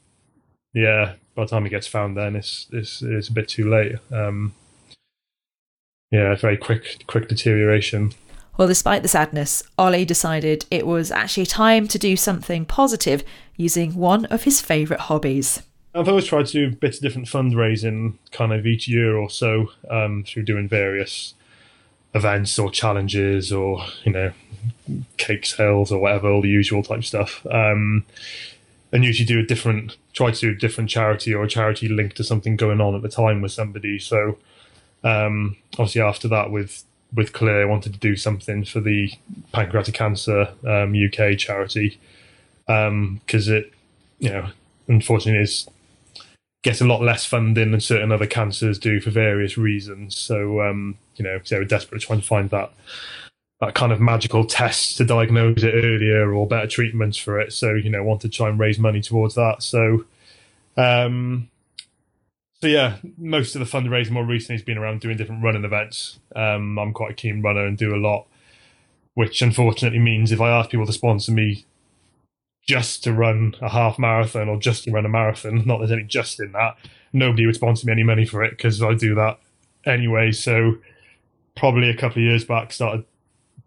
yeah, 0.76 1.14
by 1.36 1.44
the 1.46 1.50
time 1.50 1.66
it 1.66 1.70
gets 1.70 1.88
found, 1.88 2.18
then 2.18 2.36
it's 2.36 2.68
it's, 2.72 3.02
it's 3.02 3.30
a 3.30 3.34
bit 3.34 3.48
too 3.48 3.70
late. 3.70 3.96
Um, 4.12 4.54
yeah, 6.12 6.36
very 6.36 6.58
quick 6.58 7.06
quick 7.08 7.30
deterioration. 7.30 8.12
Well, 8.58 8.68
despite 8.68 9.02
the 9.02 9.10
sadness, 9.10 9.64
Ollie 9.78 10.06
decided 10.06 10.66
it 10.70 10.86
was 10.86 11.12
actually 11.12 11.46
time 11.46 11.88
to 11.90 12.00
do 12.00 12.16
something 12.16 12.66
positive 12.66 13.24
using 13.58 13.96
one 13.96 14.26
of 14.26 14.44
his 14.44 14.62
favourite 14.62 15.02
hobbies. 15.02 15.62
I've 15.96 16.10
always 16.10 16.26
tried 16.26 16.48
to 16.48 16.70
do 16.70 16.76
bits 16.76 16.98
of 16.98 17.04
different 17.04 17.28
fundraising 17.28 18.16
kind 18.32 18.52
of 18.52 18.68
each 18.68 18.88
year 18.88 19.16
or 19.16 19.30
so 19.30 19.72
um, 19.90 20.26
through 20.28 20.44
doing 20.44 20.68
various 20.68 21.34
events 22.14 22.60
or 22.60 22.70
challenges 22.70 23.52
or, 23.52 23.86
you 24.04 24.12
know, 24.12 24.34
cake 25.18 25.46
sales 25.46 25.94
or 25.94 26.00
whatever, 26.00 26.30
all 26.30 26.42
the 26.42 26.50
usual 26.50 26.84
type 26.84 27.06
stuff. 27.06 27.46
Um, 27.50 28.04
and 28.92 29.06
usually 29.06 29.26
do 29.26 29.40
a 29.40 29.44
different, 29.44 29.96
try 30.12 30.32
to 30.32 30.40
do 30.40 30.52
a 30.52 30.56
different 30.56 30.90
charity 30.90 31.34
or 31.34 31.44
a 31.44 31.48
charity 31.48 31.88
linked 31.88 32.18
to 32.18 32.26
something 32.26 32.58
going 32.58 32.82
on 32.82 32.94
at 32.94 33.02
the 33.02 33.10
time 33.10 33.42
with 33.42 33.54
somebody. 33.54 33.98
So, 33.98 34.38
um, 35.06 35.56
obviously 35.74 36.02
after 36.02 36.28
that 36.28 36.52
with 36.52 36.84
with 37.14 37.32
Claire 37.32 37.62
I 37.62 37.66
wanted 37.66 37.94
to 37.94 38.00
do 38.00 38.16
something 38.16 38.66
for 38.66 38.82
the 38.82 39.12
pancreatic 39.54 39.94
cancer 39.94 40.50
um, 40.68 40.96
UK 40.96 41.38
charity 41.38 42.00
because 42.66 42.88
um, 42.88 43.22
it, 43.54 43.72
you 44.20 44.30
know, 44.30 44.50
unfortunately 44.88 45.42
is 45.42 45.70
gets 46.66 46.82
a 46.82 46.86
lot 46.86 47.00
less 47.00 47.24
funding 47.24 47.70
than 47.70 47.80
certain 47.80 48.12
other 48.12 48.26
cancers 48.26 48.80
do 48.80 49.00
for 49.00 49.12
various 49.12 49.56
reasons. 49.56 50.18
So 50.18 50.62
um, 50.62 50.98
you 51.16 51.24
know, 51.24 51.40
they 51.48 51.60
were 51.60 51.64
desperate 51.64 52.02
to 52.02 52.22
find 52.22 52.50
that 52.50 52.74
that 53.62 53.76
kind 53.76 53.92
of 53.92 54.02
magical 54.02 54.44
test 54.44 54.98
to 54.98 55.06
diagnose 55.06 55.62
it 55.62 55.76
earlier 55.76 56.34
or 56.34 56.48
better 56.48 56.66
treatments 56.66 57.20
for 57.20 57.40
it. 57.40 57.54
So 57.54 57.76
you 57.76 57.92
know, 57.92 58.04
want 58.04 58.22
to 58.22 58.30
try 58.30 58.50
and 58.50 58.60
raise 58.60 58.80
money 58.80 59.00
towards 59.00 59.36
that. 59.36 59.62
So 59.62 60.06
um, 60.76 61.50
so 62.62 62.68
yeah, 62.68 62.98
most 63.16 63.56
of 63.56 63.60
the 63.60 63.78
fundraising 63.78 64.10
more 64.10 64.26
recently 64.26 64.56
has 64.56 64.66
been 64.66 64.80
around 64.80 65.02
doing 65.02 65.18
different 65.18 65.44
running 65.44 65.66
events. 65.66 66.20
Um, 66.36 66.80
I'm 66.80 66.94
quite 66.94 67.12
a 67.12 67.14
keen 67.14 67.44
runner 67.44 67.64
and 67.64 67.78
do 67.78 67.94
a 67.94 68.02
lot, 68.02 68.26
which 69.14 69.44
unfortunately 69.44 70.00
means 70.00 70.32
if 70.32 70.42
I 70.42 70.50
ask 70.50 70.72
people 70.72 70.88
to 70.88 70.94
sponsor 70.94 71.32
me 71.32 71.66
just 72.66 73.04
to 73.04 73.14
run 73.14 73.56
a 73.62 73.70
half 73.70 74.00
marathon 74.00 74.50
or 74.50 74.58
just 74.58 74.84
to 74.84 74.92
run 74.92 75.06
a 75.06 75.10
marathon. 75.10 75.64
Not 75.66 75.80
there's 75.80 75.92
any 75.92 76.04
just 76.04 76.40
in 76.40 76.52
that. 76.54 76.78
Nobody 77.14 77.46
would 77.46 77.56
sponsor 77.56 77.86
me 77.86 77.94
any 77.94 78.04
money 78.04 78.26
for 78.26 78.44
it 78.44 78.52
because 78.52 78.82
I 78.82 78.94
do 78.94 79.16
that 79.16 79.40
anyway. 79.86 80.32
So 80.32 80.78
probably 81.56 81.90
a 81.90 81.96
couple 81.96 82.22
of 82.22 82.28
years 82.28 82.44
back, 82.44 82.74
started 82.74 83.06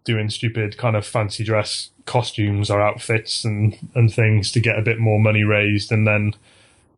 doing 0.03 0.29
stupid 0.29 0.77
kind 0.77 0.95
of 0.95 1.05
fancy 1.05 1.43
dress 1.43 1.89
costumes 2.05 2.69
or 2.69 2.81
outfits 2.81 3.43
and 3.43 3.77
and 3.95 4.13
things 4.13 4.51
to 4.51 4.59
get 4.59 4.77
a 4.77 4.81
bit 4.81 4.99
more 4.99 5.19
money 5.19 5.43
raised, 5.43 5.91
and 5.91 6.05
then 6.05 6.33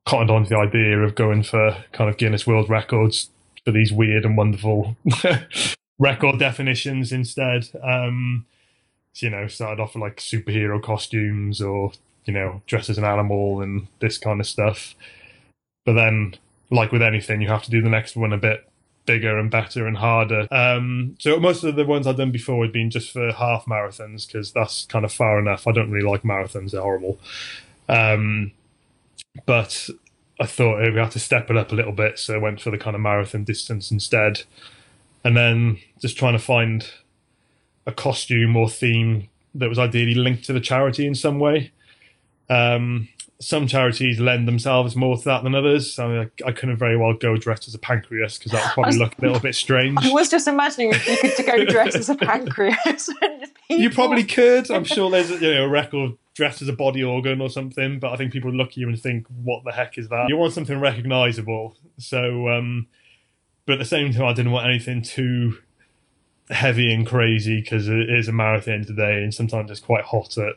cottoned 0.06 0.32
on 0.32 0.44
to 0.44 0.50
the 0.50 0.58
idea 0.58 1.00
of 1.00 1.16
going 1.16 1.44
for 1.44 1.78
kind 1.92 2.10
of 2.10 2.18
Guinness 2.18 2.48
World 2.48 2.70
Records 2.70 3.30
for 3.64 3.72
these 3.72 3.92
weird 3.92 4.26
and 4.26 4.36
wonderful 4.36 4.96
record 6.00 6.40
definitions 6.40 7.12
instead. 7.12 7.70
Um, 7.84 8.46
you 9.16 9.30
know, 9.30 9.48
started 9.48 9.82
off 9.82 9.96
with 9.96 10.02
like 10.02 10.18
superhero 10.18 10.82
costumes 10.82 11.62
or, 11.62 11.92
you 12.26 12.34
know, 12.34 12.62
dress 12.68 12.90
as 12.90 12.98
an 12.98 13.04
animal 13.04 13.62
and 13.62 13.88
this 14.00 14.18
kind 14.18 14.40
of 14.40 14.48
stuff. 14.48 14.96
But 15.86 15.94
then, 15.94 16.36
like 16.70 16.92
with 16.92 17.02
anything, 17.02 17.42
you 17.42 17.50
have 17.50 17.64
to 17.64 17.72
do 17.72 17.82
the 17.82 17.90
next 17.90 18.16
one 18.16 18.34
a 18.34 18.38
bit 18.38 18.68
bigger 19.06 19.38
and 19.38 19.50
better 19.50 19.88
and 19.88 19.98
harder. 19.98 20.48
Um, 20.52 21.16
so 21.20 21.40
most 21.40 21.64
of 21.64 21.76
the 21.76 21.86
ones 21.86 22.08
I've 22.08 22.18
done 22.18 22.32
before 22.32 22.64
had 22.64 22.72
been 22.72 22.90
just 22.90 23.12
for 23.12 23.32
half 23.32 23.66
marathons 23.66 24.28
because 24.28 24.52
that's 24.52 24.86
kind 24.86 25.06
of 25.06 25.12
far 25.12 25.40
enough. 25.40 25.68
I 25.68 25.72
don't 25.72 25.92
really 25.92 26.08
like 26.08 26.24
marathons; 26.24 26.72
they're 26.72 26.82
horrible. 26.82 27.20
Um, 27.90 28.52
but 29.46 29.90
I 30.40 30.46
thought 30.46 30.80
we 30.80 31.00
had 31.00 31.12
to 31.12 31.20
step 31.20 31.50
it 31.50 31.58
up 31.58 31.72
a 31.72 31.76
little 31.76 31.92
bit, 31.92 32.20
so 32.20 32.36
I 32.36 32.38
went 32.38 32.62
for 32.62 32.72
the 32.72 32.78
kind 32.78 32.96
of 32.96 33.02
marathon 33.02 33.44
distance 33.44 33.92
instead. 33.92 34.44
And 35.24 35.38
then 35.38 35.78
just 36.00 36.18
trying 36.18 36.34
to 36.34 36.40
find 36.40 36.90
a 37.86 37.92
costume 37.92 38.56
or 38.56 38.70
theme 38.70 39.30
that 39.56 39.70
was 39.70 39.80
ideally 39.80 40.16
linked 40.16 40.46
to 40.46 40.54
the 40.54 40.60
charity 40.60 41.06
in 41.06 41.16
some 41.16 41.40
way. 41.40 41.72
Um, 42.50 43.10
some 43.42 43.66
charities 43.66 44.20
lend 44.20 44.48
themselves 44.48 44.96
more 44.96 45.18
to 45.18 45.24
that 45.24 45.44
than 45.44 45.56
others. 45.56 45.98
I, 45.98 46.08
mean, 46.08 46.32
I, 46.46 46.50
I 46.50 46.52
couldn't 46.52 46.78
very 46.78 46.96
well 46.96 47.14
go 47.14 47.36
dressed 47.38 47.68
as 47.68 47.74
a 47.74 47.80
pancreas 47.80 48.38
because 48.38 48.52
that 48.52 48.64
would 48.64 48.74
probably 48.74 48.90
was, 48.90 48.98
look 48.98 49.18
a 49.18 49.22
little 49.22 49.40
bit 49.40 49.56
strange. 49.56 49.98
I 50.04 50.12
was 50.12 50.30
just 50.30 50.48
imagining 50.48 50.92
if 50.92 51.08
you 51.08 51.18
could 51.18 51.46
go 51.46 51.66
dressed 51.66 51.96
as 51.96 52.10
a 52.10 52.16
pancreas. 52.18 53.10
you 53.68 53.90
probably 53.90 54.24
could. 54.24 54.70
I'm 54.70 54.84
sure 54.84 55.10
there's 55.10 55.32
you 55.32 55.54
know 55.54 55.66
a 55.66 55.70
record 55.70 56.12
dressed 56.36 56.62
as 56.62 56.68
a 56.68 56.74
body 56.74 57.04
organ 57.04 57.42
or 57.42 57.50
something, 57.50 58.00
but 58.00 58.14
I 58.14 58.16
think 58.16 58.32
people 58.32 58.52
look 58.52 58.70
at 58.70 58.78
you 58.78 58.88
and 58.88 59.02
think, 59.02 59.26
"What 59.28 59.64
the 59.66 59.72
heck 59.72 59.98
is 59.98 60.10
that?" 60.10 60.30
You 60.30 60.38
want 60.38 60.54
something 60.54 60.80
recognizable. 60.80 61.76
So, 61.98 62.48
um, 62.50 62.88
but 63.66 63.74
at 63.74 63.80
the 63.80 63.86
same 63.86 64.14
time, 64.14 64.26
I 64.26 64.34
didn't 64.34 64.52
want 64.52 64.68
anything 64.68 65.02
too 65.02 65.58
heavy 66.52 66.94
and 66.94 67.08
crazy 67.08 67.62
because 67.62 67.88
it 67.88 68.10
is 68.10 68.28
a 68.28 68.32
marathon 68.32 68.86
today, 68.86 69.24
and 69.24 69.34
sometimes 69.34 69.72
it's 69.72 69.80
quite 69.80 70.04
hot 70.04 70.38
at 70.38 70.56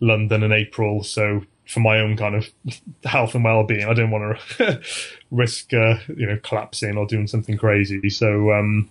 London 0.00 0.42
in 0.42 0.52
April. 0.52 1.04
So 1.04 1.44
for 1.66 1.80
my 1.80 2.00
own 2.00 2.16
kind 2.16 2.34
of 2.34 2.50
health 3.04 3.34
and 3.34 3.44
well-being, 3.44 3.84
I 3.84 3.94
didn't 3.94 4.10
want 4.10 4.38
to 4.38 4.80
risk 5.30 5.72
uh, 5.72 5.96
you 6.08 6.26
know 6.26 6.38
collapsing 6.42 6.96
or 6.96 7.06
doing 7.06 7.26
something 7.26 7.56
crazy. 7.56 8.10
So 8.10 8.52
um, 8.52 8.90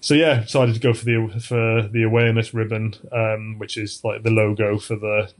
so 0.00 0.14
yeah, 0.14 0.42
decided 0.42 0.74
to 0.74 0.80
go 0.80 0.92
for 0.92 1.04
the 1.04 1.40
for 1.40 1.88
the 1.88 2.02
awareness 2.02 2.52
ribbon, 2.52 2.94
um, 3.12 3.58
which 3.58 3.76
is 3.76 4.04
like 4.04 4.22
the 4.22 4.30
logo 4.30 4.78
for 4.78 4.96
the 4.96 5.32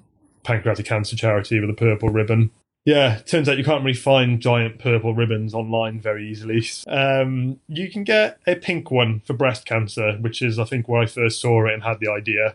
pancreatic 0.42 0.86
cancer 0.86 1.16
charity 1.16 1.60
with 1.60 1.70
a 1.70 1.74
purple 1.74 2.08
ribbon. 2.08 2.50
Yeah, 2.86 3.18
turns 3.26 3.48
out 3.48 3.58
you 3.58 3.64
can't 3.64 3.82
really 3.82 3.98
find 3.98 4.40
giant 4.40 4.78
purple 4.78 5.12
ribbons 5.12 5.54
online 5.54 6.00
very 6.00 6.30
easily. 6.30 6.64
Um, 6.86 7.58
you 7.66 7.90
can 7.90 8.04
get 8.04 8.38
a 8.46 8.54
pink 8.54 8.92
one 8.92 9.22
for 9.26 9.32
breast 9.32 9.66
cancer, 9.66 10.12
which 10.20 10.40
is 10.40 10.60
I 10.60 10.64
think 10.64 10.88
where 10.88 11.02
I 11.02 11.06
first 11.06 11.40
saw 11.40 11.66
it 11.66 11.74
and 11.74 11.82
had 11.82 11.98
the 11.98 12.08
idea. 12.08 12.54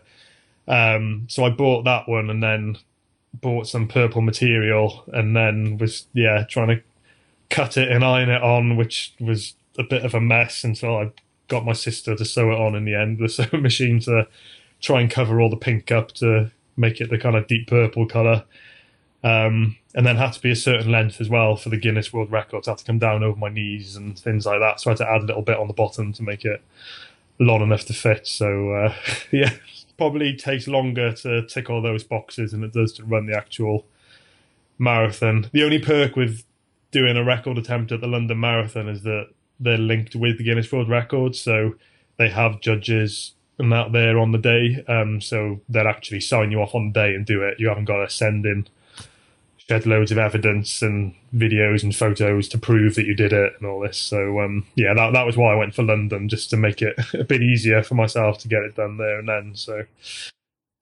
Um, 0.66 1.26
so 1.28 1.44
I 1.44 1.50
bought 1.50 1.84
that 1.84 2.08
one 2.08 2.30
and 2.30 2.42
then 2.42 2.78
bought 3.34 3.66
some 3.66 3.86
purple 3.86 4.22
material 4.22 5.04
and 5.08 5.36
then 5.36 5.76
was 5.76 6.06
yeah 6.14 6.44
trying 6.48 6.68
to 6.68 6.82
cut 7.50 7.76
it 7.76 7.92
and 7.92 8.02
iron 8.02 8.30
it 8.30 8.42
on, 8.42 8.76
which 8.76 9.12
was 9.20 9.52
a 9.78 9.82
bit 9.82 10.02
of 10.02 10.14
a 10.14 10.20
mess 10.20 10.64
until 10.64 10.96
I 10.96 11.10
got 11.48 11.66
my 11.66 11.74
sister 11.74 12.16
to 12.16 12.24
sew 12.24 12.52
it 12.52 12.58
on 12.58 12.74
in 12.74 12.86
the 12.86 12.94
end 12.94 13.20
a 13.24 13.28
sewing 13.28 13.60
machine 13.62 14.00
to 14.00 14.26
try 14.80 15.02
and 15.02 15.10
cover 15.10 15.42
all 15.42 15.50
the 15.50 15.56
pink 15.56 15.92
up 15.92 16.12
to 16.12 16.50
make 16.74 17.02
it 17.02 17.10
the 17.10 17.18
kind 17.18 17.36
of 17.36 17.46
deep 17.46 17.68
purple 17.68 18.06
color. 18.06 18.44
Um, 19.24 19.76
and 19.94 20.04
then 20.04 20.16
had 20.16 20.32
to 20.32 20.42
be 20.42 20.50
a 20.50 20.56
certain 20.56 20.90
length 20.90 21.20
as 21.20 21.28
well 21.28 21.54
for 21.54 21.68
the 21.68 21.76
Guinness 21.76 22.12
World 22.12 22.32
Records. 22.32 22.66
I 22.66 22.72
had 22.72 22.78
to 22.78 22.84
come 22.84 22.98
down 22.98 23.22
over 23.22 23.38
my 23.38 23.50
knees 23.50 23.94
and 23.94 24.18
things 24.18 24.46
like 24.46 24.58
that. 24.58 24.80
So 24.80 24.90
I 24.90 24.92
had 24.92 24.98
to 24.98 25.08
add 25.08 25.22
a 25.22 25.26
little 25.26 25.42
bit 25.42 25.58
on 25.58 25.68
the 25.68 25.72
bottom 25.74 26.12
to 26.14 26.22
make 26.24 26.44
it 26.44 26.60
long 27.38 27.62
enough 27.62 27.84
to 27.86 27.92
fit. 27.92 28.26
So 28.26 28.72
uh, 28.72 28.94
yeah, 29.30 29.52
probably 29.96 30.36
takes 30.36 30.66
longer 30.66 31.12
to 31.12 31.46
tick 31.46 31.70
all 31.70 31.82
those 31.82 32.02
boxes 32.02 32.52
than 32.52 32.64
it 32.64 32.72
does 32.72 32.92
to 32.94 33.04
run 33.04 33.26
the 33.26 33.36
actual 33.36 33.86
marathon. 34.78 35.48
The 35.52 35.62
only 35.62 35.78
perk 35.78 36.16
with 36.16 36.44
doing 36.90 37.16
a 37.16 37.24
record 37.24 37.58
attempt 37.58 37.92
at 37.92 38.00
the 38.00 38.06
London 38.06 38.38
Marathon 38.40 38.88
is 38.88 39.02
that 39.02 39.28
they're 39.60 39.78
linked 39.78 40.14
with 40.14 40.38
the 40.38 40.44
Guinness 40.44 40.70
World 40.72 40.88
Records, 40.88 41.40
so 41.40 41.74
they 42.18 42.28
have 42.28 42.60
judges 42.60 43.32
and 43.58 43.70
that 43.72 43.92
there 43.92 44.18
on 44.18 44.32
the 44.32 44.38
day. 44.38 44.84
Um, 44.88 45.20
so 45.20 45.60
they'll 45.68 45.88
actually 45.88 46.20
sign 46.20 46.50
you 46.50 46.60
off 46.60 46.74
on 46.74 46.88
the 46.88 46.92
day 46.92 47.14
and 47.14 47.24
do 47.24 47.42
it. 47.42 47.60
You 47.60 47.68
haven't 47.68 47.84
got 47.84 47.98
to 47.98 48.10
send 48.10 48.44
in 48.44 48.66
shed 49.68 49.86
loads 49.86 50.10
of 50.10 50.18
evidence 50.18 50.82
and 50.82 51.14
videos 51.34 51.82
and 51.82 51.94
photos 51.94 52.48
to 52.48 52.58
prove 52.58 52.94
that 52.94 53.06
you 53.06 53.14
did 53.14 53.32
it 53.32 53.52
and 53.58 53.66
all 53.66 53.80
this. 53.80 53.98
So 53.98 54.40
um, 54.40 54.66
yeah, 54.74 54.94
that 54.94 55.12
that 55.12 55.26
was 55.26 55.36
why 55.36 55.52
I 55.52 55.56
went 55.56 55.74
for 55.74 55.82
London 55.82 56.28
just 56.28 56.50
to 56.50 56.56
make 56.56 56.82
it 56.82 56.96
a 57.14 57.24
bit 57.24 57.42
easier 57.42 57.82
for 57.82 57.94
myself 57.94 58.38
to 58.38 58.48
get 58.48 58.62
it 58.62 58.76
done 58.76 58.96
there 58.96 59.18
and 59.18 59.28
then. 59.28 59.52
So 59.54 59.84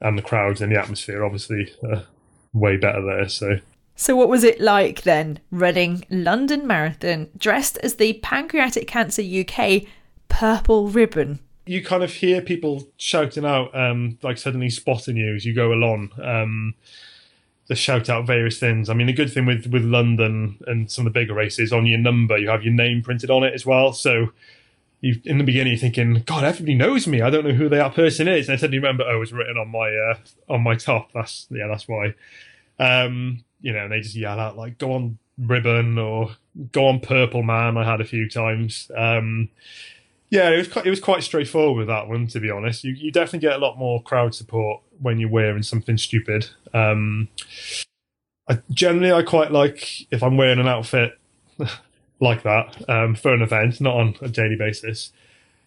and 0.01 0.17
the 0.17 0.23
crowds 0.23 0.61
and 0.61 0.73
the 0.73 0.79
atmosphere 0.79 1.25
obviously 1.25 1.73
uh, 1.91 2.03
way 2.53 2.77
better 2.77 3.03
there. 3.03 3.29
So. 3.29 3.59
So, 3.97 4.17
what 4.17 4.31
was 4.31 4.45
it 4.45 4.63
like 4.63 5.03
then, 5.03 5.41
running 5.51 6.07
London 6.09 6.67
Marathon 6.67 7.29
dressed 7.37 7.77
as 7.79 7.97
the 7.97 8.15
Pancreatic 8.15 8.89
Cancer 8.89 9.21
UK 9.21 9.83
purple 10.31 10.89
ribbon? 10.89 11.41
You 11.67 11.85
kind 11.85 12.03
of 12.03 12.11
hear 12.11 12.41
people 12.41 12.89
shouting 12.97 13.45
out, 13.45 13.77
um, 13.79 14.17
like 14.23 14.39
suddenly 14.39 14.71
spotting 14.71 15.17
you 15.17 15.35
as 15.35 15.45
you 15.45 15.55
go 15.55 15.75
along. 15.75 16.13
Um, 16.23 16.75
to 17.71 17.77
shout 17.77 18.09
out 18.09 18.27
various 18.27 18.59
things. 18.59 18.91
I 18.91 18.95
mean, 18.95 19.09
a 19.09 19.12
good 19.12 19.33
thing 19.33 19.47
with 19.47 19.69
with 19.69 19.85
London 19.85 20.59
and 20.67 20.91
some 20.91 21.07
of 21.07 21.12
the 21.12 21.21
bigger 21.21 21.35
races 21.35 21.73
on 21.73 21.87
your 21.87 22.00
number, 22.00 22.37
you 22.37 22.49
have 22.49 22.65
your 22.65 22.75
name 22.75 23.00
printed 23.00 23.31
on 23.31 23.45
it 23.45 23.55
as 23.55 23.65
well. 23.65 23.93
So 23.93 24.33
you 25.00 25.21
in 25.25 25.39
the 25.39 25.45
beginning 25.45 25.75
you're 25.75 25.81
thinking, 25.81 26.25
God, 26.27 26.43
everybody 26.43 26.75
knows 26.75 27.07
me. 27.07 27.23
I 27.23 27.31
don't 27.31 27.45
know 27.45 27.55
who 27.55 27.69
that 27.69 27.95
person 27.95 28.27
is. 28.27 28.49
And 28.49 28.55
I 28.55 28.59
suddenly 28.59 28.79
remember, 28.79 29.05
oh, 29.09 29.21
was 29.21 29.33
written 29.33 29.57
on 29.57 29.69
my 29.69 29.89
uh, 29.89 30.19
on 30.53 30.62
my 30.62 30.75
top. 30.75 31.12
That's 31.12 31.47
yeah, 31.50 31.69
that's 31.69 31.87
why. 31.87 32.15
Um, 32.81 33.45
you 33.61 33.73
know, 33.73 33.85
and 33.85 33.93
they 33.93 34.00
just 34.00 34.17
yell 34.17 34.41
out 34.41 34.57
like, 34.57 34.79
"Go 34.79 34.93
on, 34.93 35.19
ribbon," 35.39 35.97
or 35.97 36.33
"Go 36.73 36.87
on, 36.87 36.99
purple 36.99 37.45
man." 37.45 37.77
I 37.77 37.85
had 37.85 38.00
a 38.00 38.05
few 38.05 38.29
times. 38.29 38.91
Um, 38.97 39.49
yeah, 40.29 40.50
it 40.50 40.57
was 40.57 40.69
quite, 40.69 40.87
it 40.87 40.91
was 40.91 41.00
quite 41.00 41.23
straightforward 41.23 41.79
with 41.79 41.87
that 41.87 42.09
one. 42.09 42.27
To 42.29 42.41
be 42.41 42.50
honest, 42.50 42.83
you 42.83 42.95
you 42.95 43.12
definitely 43.12 43.47
get 43.47 43.57
a 43.57 43.65
lot 43.65 43.79
more 43.79 44.03
crowd 44.03 44.35
support 44.35 44.83
when 44.99 45.21
you're 45.21 45.31
wearing 45.31 45.62
something 45.62 45.99
stupid. 45.99 46.49
Um, 46.73 47.29
I, 48.49 48.61
generally, 48.71 49.12
I 49.12 49.23
quite 49.23 49.53
like 49.53 50.07
if 50.11 50.23
I'm 50.23 50.37
wearing 50.37 50.59
an 50.59 50.69
outfit 50.69 51.19
like 52.21 52.43
that 52.43 52.89
um, 52.89 53.15
for 53.15 53.33
an 53.33 53.43
event, 53.43 53.81
not 53.81 53.97
on 53.97 54.17
a 54.21 54.29
daily 54.29 54.57
basis. 54.57 55.12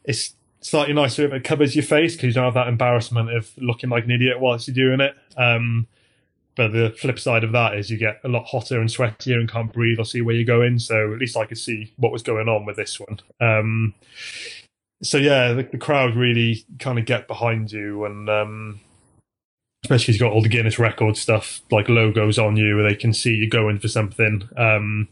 It's 0.03 0.36
slightly 0.62 0.93
nicer 0.93 1.25
if 1.25 1.33
it 1.33 1.43
covers 1.43 1.75
your 1.75 1.83
face 1.83 2.15
because 2.15 2.27
you 2.27 2.33
don't 2.33 2.45
have 2.45 2.53
that 2.53 2.67
embarrassment 2.67 3.29
of 3.31 3.51
looking 3.57 3.89
like 3.89 4.05
an 4.05 4.12
idiot 4.12 4.39
whilst 4.39 4.67
you're 4.67 4.75
doing 4.75 5.00
it. 5.00 5.15
Um, 5.38 5.88
but 6.55 6.72
the 6.72 6.93
flip 6.98 7.19
side 7.19 7.43
of 7.43 7.51
that 7.53 7.75
is 7.75 7.89
you 7.89 7.98
get 7.98 8.19
a 8.24 8.27
lot 8.27 8.45
hotter 8.45 8.79
and 8.79 8.89
sweatier 8.89 9.39
and 9.39 9.50
can't 9.50 9.74
breathe 9.74 10.00
or 10.00 10.05
see 10.05 10.22
where 10.22 10.36
you're 10.36 10.45
going. 10.45 10.77
So 10.79 11.12
at 11.12 11.19
least 11.19 11.36
I 11.36 11.45
could 11.45 11.57
see 11.57 11.91
what 11.98 12.12
was 12.12 12.22
going 12.22 12.48
on 12.48 12.65
with 12.65 12.75
this 12.75 13.00
one. 13.00 13.19
Um, 13.41 13.95
so 15.01 15.17
yeah, 15.17 15.53
the, 15.53 15.63
the, 15.63 15.77
crowd 15.77 16.15
really 16.15 16.63
kind 16.79 16.98
of 16.98 17.05
get 17.05 17.27
behind 17.27 17.72
you, 17.72 18.05
and 18.05 18.29
um, 18.29 18.79
especially 19.83 20.13
if 20.13 20.19
you've 20.19 20.27
got 20.27 20.33
all 20.33 20.41
the 20.41 20.49
Guinness 20.49 20.79
record 20.79 21.17
stuff 21.17 21.61
like 21.71 21.89
logos 21.89 22.39
on 22.39 22.55
you, 22.55 22.75
where 22.75 22.89
they 22.89 22.95
can 22.95 23.13
see 23.13 23.33
you 23.33 23.49
going 23.49 23.79
for 23.79 23.87
something. 23.87 24.47
Um, 24.57 25.07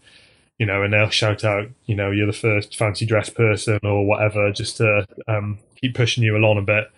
you 0.57 0.65
know, 0.65 0.83
and 0.83 0.93
they'll 0.93 1.09
shout 1.09 1.43
out, 1.43 1.69
you 1.87 1.95
know, 1.95 2.11
you're 2.11 2.27
the 2.27 2.33
first 2.33 2.77
fancy 2.77 3.05
dress 3.05 3.29
person 3.29 3.79
or 3.83 4.05
whatever, 4.05 4.51
just 4.51 4.77
to 4.77 5.07
um, 5.27 5.57
keep 5.81 5.95
pushing 5.95 6.23
you 6.23 6.37
along 6.37 6.59
a 6.59 6.61
bit. 6.61 6.91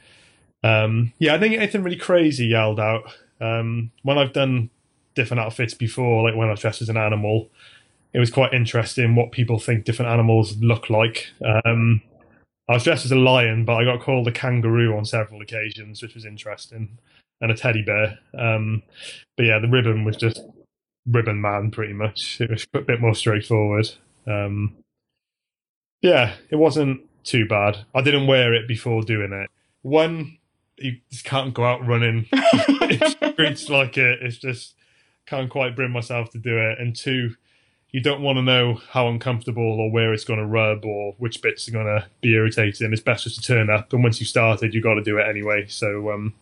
Um, 0.63 1.13
yeah, 1.17 1.33
I 1.33 1.39
think 1.39 1.55
anything 1.55 1.81
really 1.81 1.97
crazy 1.97 2.47
yelled 2.47 2.79
out. 2.79 3.03
Um, 3.39 3.91
when 4.03 4.17
I've 4.17 4.33
done 4.33 4.69
different 5.15 5.41
outfits 5.41 5.73
before, 5.73 6.23
like 6.23 6.37
when 6.37 6.49
I 6.49 6.55
dressed 6.55 6.81
as 6.81 6.89
an 6.89 6.97
animal, 6.97 7.49
it 8.13 8.19
was 8.19 8.29
quite 8.29 8.53
interesting 8.53 9.15
what 9.15 9.31
people 9.31 9.59
think 9.59 9.85
different 9.85 10.11
animals 10.11 10.57
look 10.57 10.89
like. 10.89 11.27
Um, 11.65 12.01
I 12.69 12.73
was 12.73 12.83
dressed 12.83 13.05
as 13.05 13.11
a 13.11 13.17
lion, 13.17 13.65
but 13.65 13.75
I 13.75 13.83
got 13.83 14.01
called 14.01 14.27
a 14.27 14.31
kangaroo 14.31 14.95
on 14.95 15.05
several 15.05 15.41
occasions, 15.41 16.01
which 16.01 16.15
was 16.15 16.25
interesting, 16.25 16.97
and 17.43 17.51
a 17.51 17.55
teddy 17.55 17.83
bear. 17.83 18.17
Um, 18.37 18.81
but 19.35 19.45
yeah, 19.45 19.59
the 19.59 19.67
ribbon 19.67 20.05
was 20.05 20.15
just 20.15 20.41
ribbon 21.05 21.41
man, 21.41 21.69
pretty 21.69 21.93
much. 21.93 22.39
It 22.39 22.49
was 22.49 22.65
a 22.73 22.81
bit 22.81 23.01
more 23.01 23.13
straightforward. 23.13 23.91
Um, 24.25 24.77
yeah, 26.01 26.35
it 26.49 26.55
wasn't 26.55 27.01
too 27.23 27.45
bad. 27.45 27.85
I 27.93 28.01
didn't 28.01 28.27
wear 28.27 28.53
it 28.53 28.67
before 28.67 29.03
doing 29.03 29.33
it. 29.33 29.49
One 29.81 30.37
you 30.77 30.97
just 31.11 31.25
can't 31.25 31.53
go 31.53 31.65
out 31.65 31.85
running. 31.85 32.27
it's 32.31 33.69
like 33.69 33.97
it. 33.97 34.19
It's 34.21 34.37
just 34.37 34.75
can't 35.25 35.49
quite 35.49 35.75
bring 35.75 35.91
myself 35.91 36.31
to 36.31 36.39
do 36.39 36.57
it. 36.57 36.79
And 36.79 36.95
two, 36.95 37.35
you 37.91 38.01
don't 38.01 38.21
want 38.21 38.37
to 38.37 38.41
know 38.41 38.81
how 38.89 39.07
uncomfortable 39.07 39.79
or 39.79 39.91
where 39.91 40.13
it's 40.13 40.25
going 40.25 40.39
to 40.39 40.45
rub 40.45 40.83
or 40.83 41.13
which 41.17 41.41
bits 41.41 41.67
are 41.67 41.71
going 41.71 41.85
to 41.85 42.07
be 42.21 42.33
irritating. 42.33 42.91
It's 42.91 43.01
best 43.01 43.25
just 43.25 43.41
to 43.41 43.41
turn 43.41 43.69
up. 43.69 43.93
And 43.93 44.03
once 44.03 44.19
you've 44.19 44.29
started, 44.29 44.73
you've 44.73 44.83
got 44.83 44.95
to 44.95 45.03
do 45.03 45.19
it 45.19 45.27
anyway. 45.27 45.67
So, 45.67 46.11
um, 46.11 46.33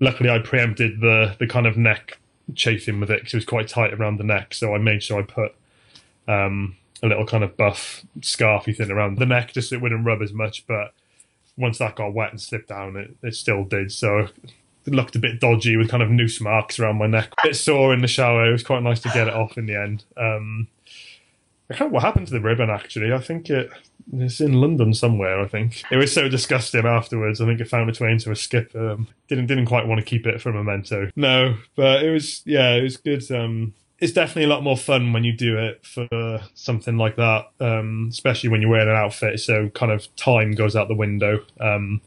luckily, 0.00 0.30
I 0.30 0.38
preempted 0.38 1.00
the 1.00 1.36
the 1.38 1.46
kind 1.46 1.66
of 1.66 1.76
neck 1.76 2.18
chafing 2.54 2.98
with 2.98 3.10
it 3.10 3.20
because 3.20 3.34
it 3.34 3.38
was 3.38 3.44
quite 3.44 3.68
tight 3.68 3.92
around 3.92 4.16
the 4.16 4.24
neck. 4.24 4.54
So 4.54 4.74
I 4.74 4.78
made 4.78 5.02
sure 5.02 5.20
I 5.20 5.22
put 5.22 5.54
um, 6.26 6.76
a 7.02 7.06
little 7.06 7.26
kind 7.26 7.44
of 7.44 7.56
buff 7.56 8.04
scarfy 8.20 8.76
thing 8.76 8.90
around 8.90 9.18
the 9.18 9.26
neck 9.26 9.52
just 9.52 9.70
so 9.70 9.76
it 9.76 9.82
wouldn't 9.82 10.04
rub 10.04 10.22
as 10.22 10.32
much. 10.32 10.66
But 10.66 10.92
once 11.56 11.78
that 11.78 11.96
got 11.96 12.14
wet 12.14 12.30
and 12.30 12.40
slipped 12.40 12.68
down, 12.68 12.96
it, 12.96 13.16
it 13.22 13.34
still 13.34 13.64
did. 13.64 13.92
So 13.92 14.28
it 14.86 14.94
looked 14.94 15.16
a 15.16 15.20
bit 15.20 15.40
dodgy 15.40 15.76
with 15.76 15.90
kind 15.90 16.02
of 16.02 16.10
noose 16.10 16.40
marks 16.40 16.78
around 16.78 16.96
my 16.96 17.06
neck. 17.06 17.32
A 17.44 17.48
bit 17.48 17.56
sore 17.56 17.92
in 17.92 18.00
the 18.00 18.08
shower. 18.08 18.48
It 18.48 18.52
was 18.52 18.64
quite 18.64 18.82
nice 18.82 19.00
to 19.00 19.10
get 19.10 19.28
it 19.28 19.34
off 19.34 19.58
in 19.58 19.66
the 19.66 19.76
end. 19.76 20.04
Um, 20.16 20.68
I 21.70 21.74
can't 21.74 21.92
what 21.92 22.02
happened 22.02 22.26
to 22.26 22.32
the 22.32 22.40
ribbon 22.40 22.68
actually. 22.68 23.12
I 23.12 23.18
think 23.18 23.48
it 23.48 23.70
it's 24.12 24.40
in 24.40 24.54
London 24.54 24.92
somewhere. 24.92 25.40
I 25.40 25.46
think 25.46 25.84
it 25.90 25.96
was 25.96 26.12
so 26.12 26.28
disgusting 26.28 26.84
afterwards. 26.84 27.40
I 27.40 27.46
think 27.46 27.60
it 27.60 27.68
found 27.68 27.88
its 27.88 28.00
way 28.00 28.10
into 28.10 28.30
a 28.32 28.36
skip. 28.36 28.74
Um, 28.74 29.06
didn't 29.28 29.46
didn't 29.46 29.66
quite 29.66 29.86
want 29.86 30.00
to 30.00 30.04
keep 30.04 30.26
it 30.26 30.40
for 30.40 30.50
a 30.50 30.52
memento. 30.52 31.10
No, 31.14 31.56
but 31.76 32.02
it 32.02 32.10
was 32.10 32.42
yeah, 32.44 32.74
it 32.74 32.82
was 32.82 32.96
good. 32.96 33.30
Um, 33.30 33.74
it's 34.00 34.12
definitely 34.12 34.44
a 34.44 34.48
lot 34.48 34.64
more 34.64 34.76
fun 34.76 35.12
when 35.12 35.24
you 35.24 35.32
do 35.32 35.58
it 35.58 35.84
for 35.84 36.40
something 36.54 36.96
like 36.96 37.16
that, 37.16 37.50
um, 37.60 38.08
especially 38.10 38.48
when 38.48 38.62
you're 38.62 38.70
wearing 38.70 38.88
an 38.88 38.96
outfit. 38.96 39.38
So 39.40 39.68
kind 39.68 39.92
of 39.92 40.14
time 40.16 40.52
goes 40.52 40.74
out 40.74 40.88
the 40.88 40.94
window. 40.94 41.44
Um, 41.60 42.00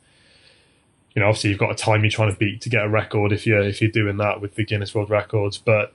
you 1.15 1.21
know, 1.21 1.27
obviously 1.27 1.51
you've 1.51 1.59
got 1.59 1.71
a 1.71 1.75
time 1.75 2.01
you're 2.01 2.09
trying 2.09 2.33
to 2.33 2.37
beat 2.37 2.61
to 2.61 2.69
get 2.69 2.83
a 2.83 2.89
record 2.89 3.31
if 3.31 3.45
you're 3.45 3.61
if 3.61 3.79
you're 3.81 3.91
doing 3.91 4.17
that 4.17 4.41
with 4.41 4.55
the 4.55 4.65
Guinness 4.65 4.93
World 4.93 5.09
Records. 5.09 5.57
But 5.57 5.93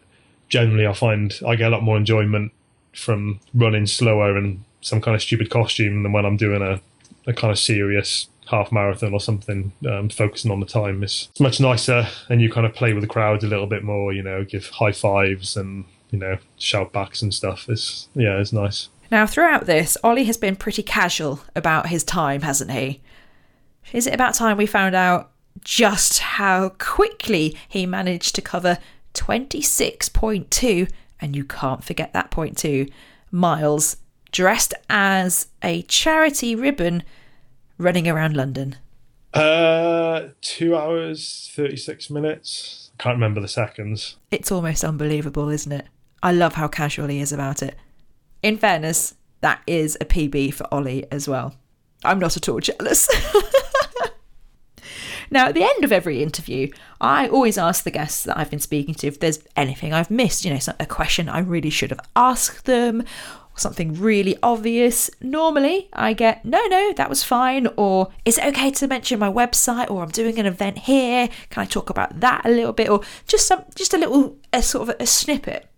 generally, 0.49 0.87
I 0.87 0.95
find 0.95 1.35
I 1.47 1.57
get 1.57 1.67
a 1.67 1.71
lot 1.71 1.83
more 1.83 1.99
enjoyment 1.99 2.53
from 2.99 3.41
running 3.55 3.87
slower 3.87 4.37
and 4.37 4.65
some 4.81 5.01
kind 5.01 5.15
of 5.15 5.23
stupid 5.23 5.51
costume 5.51 6.03
than 6.03 6.13
when 6.13 6.25
I'm 6.25 6.37
doing 6.37 6.63
a, 6.63 6.81
a 7.29 7.33
kind 7.33 7.51
of 7.51 7.59
serious 7.59 8.29
half 8.47 8.73
marathon 8.73 9.13
or 9.13 9.21
something, 9.21 9.73
um, 9.89 10.09
focusing 10.09 10.51
on 10.51 10.61
the 10.61 10.67
time. 10.67 11.03
It's, 11.03 11.29
it's 11.31 11.41
much 11.41 11.61
nicer, 11.61 12.09
and 12.29 12.41
you 12.41 12.51
kind 12.51 12.67
of 12.67 12.75
play 12.75 12.93
with 12.93 13.03
the 13.03 13.09
crowd 13.09 13.43
a 13.45 13.47
little 13.47 13.67
bit 13.67 13.85
more. 13.85 14.13
You 14.13 14.23
know, 14.23 14.45
give 14.45 14.69
high 14.69 14.93
fives 14.93 15.57
and 15.57 15.85
you 16.11 16.19
know 16.19 16.39
shout 16.59 16.93
backs 16.93 17.23
and 17.23 17.33
stuff. 17.33 17.69
It's 17.69 18.09
yeah, 18.15 18.39
it's 18.39 18.53
nice. 18.53 18.89
Now, 19.11 19.27
throughout 19.27 19.67
this, 19.67 19.97
Ollie 20.05 20.25
has 20.25 20.37
been 20.37 20.57
pretty 20.57 20.83
casual 20.83 21.41
about 21.57 21.89
his 21.89 22.05
time, 22.05 22.43
hasn't 22.43 22.71
he? 22.71 23.01
Is 23.93 24.07
it 24.07 24.13
about 24.13 24.35
time 24.35 24.59
we 24.59 24.67
found 24.67 24.95
out 24.95 25.31
just 25.65 26.19
how 26.19 26.71
quickly 26.79 27.57
he 27.69 27.87
managed 27.87 28.35
to 28.35 28.43
cover 28.43 28.79
26.2, 29.15 30.91
and 31.21 31.35
you 31.35 31.45
can't 31.45 31.85
forget 31.85 32.13
that 32.13 32.31
point 32.31 32.57
too. 32.57 32.87
miles 33.31 33.97
dressed 34.33 34.75
as 34.91 35.49
a 35.63 35.83
charity 35.83 36.55
ribbon 36.55 37.03
running 37.79 38.09
around 38.09 38.37
London? 38.37 38.77
Uh, 39.35 40.29
two 40.41 40.77
hours, 40.77 41.51
36 41.55 42.11
minutes. 42.11 42.91
I 42.99 43.03
can't 43.03 43.17
remember 43.17 43.41
the 43.41 43.49
seconds. 43.49 44.17
It's 44.31 44.51
almost 44.51 44.85
unbelievable, 44.85 45.49
isn't 45.49 45.73
it? 45.73 45.87
I 46.23 46.33
love 46.33 46.55
how 46.55 46.69
casual 46.69 47.09
he 47.09 47.21
is 47.21 47.33
about 47.33 47.63
it. 47.63 47.77
In 48.43 48.57
fairness, 48.57 49.15
that 49.41 49.63
is 49.67 49.97
a 50.01 50.05
PB 50.05 50.55
for 50.55 50.67
Ollie 50.73 51.07
as 51.13 51.29
well. 51.29 51.55
I'm 52.05 52.19
not 52.19 52.37
at 52.37 52.49
all 52.49 52.61
jealous. 52.61 53.09
now, 55.31 55.47
at 55.47 55.55
the 55.55 55.63
end 55.63 55.85
of 55.85 55.93
every 55.93 56.23
interview, 56.23 56.71
I 57.01 57.29
always 57.29 57.59
ask 57.59 57.85
the 57.85 57.91
guests 57.91 58.25
that 58.25 58.39
I've 58.39 58.51
been 58.51 58.59
speaking 58.61 58.95
to 58.97 59.07
if 59.07 59.21
there's 59.21 59.41
anything 59.57 59.93
I've 59.93 60.11
missed, 60.11 60.45
you 60.45 60.53
know, 60.53 60.61
a 60.81 60.87
question 60.87 61.29
I 61.29 61.41
really 61.41 61.71
should 61.71 61.91
have 61.91 62.01
asked 62.17 62.65
them, 62.65 63.05
something 63.55 63.95
really 63.95 64.37
obvious, 64.43 65.11
normally 65.21 65.89
I 65.93 66.13
get, 66.13 66.45
no, 66.45 66.65
no, 66.67 66.93
that 66.95 67.09
was 67.11 67.25
fine, 67.25 67.69
or 67.77 68.09
is 68.25 68.39
it 68.39 68.45
okay 68.47 68.71
to 68.71 68.87
mention 68.87 69.19
my 69.19 69.31
website, 69.31 69.91
or 69.91 70.03
I'm 70.03 70.11
doing 70.11 70.39
an 70.39 70.47
event 70.47 70.79
here, 70.79 71.29
can 71.51 71.63
I 71.63 71.67
talk 71.67 71.91
about 71.91 72.21
that 72.21 72.45
a 72.45 72.51
little 72.51 72.73
bit, 72.73 72.89
or 72.89 73.03
just 73.27 73.47
some, 73.47 73.65
just 73.75 73.95
a 73.95 73.99
little, 73.99 74.39
a 74.53 74.63
sort 74.63 74.89
of 74.89 74.97
a, 74.99 75.03
a 75.03 75.07
snippet. 75.07 75.69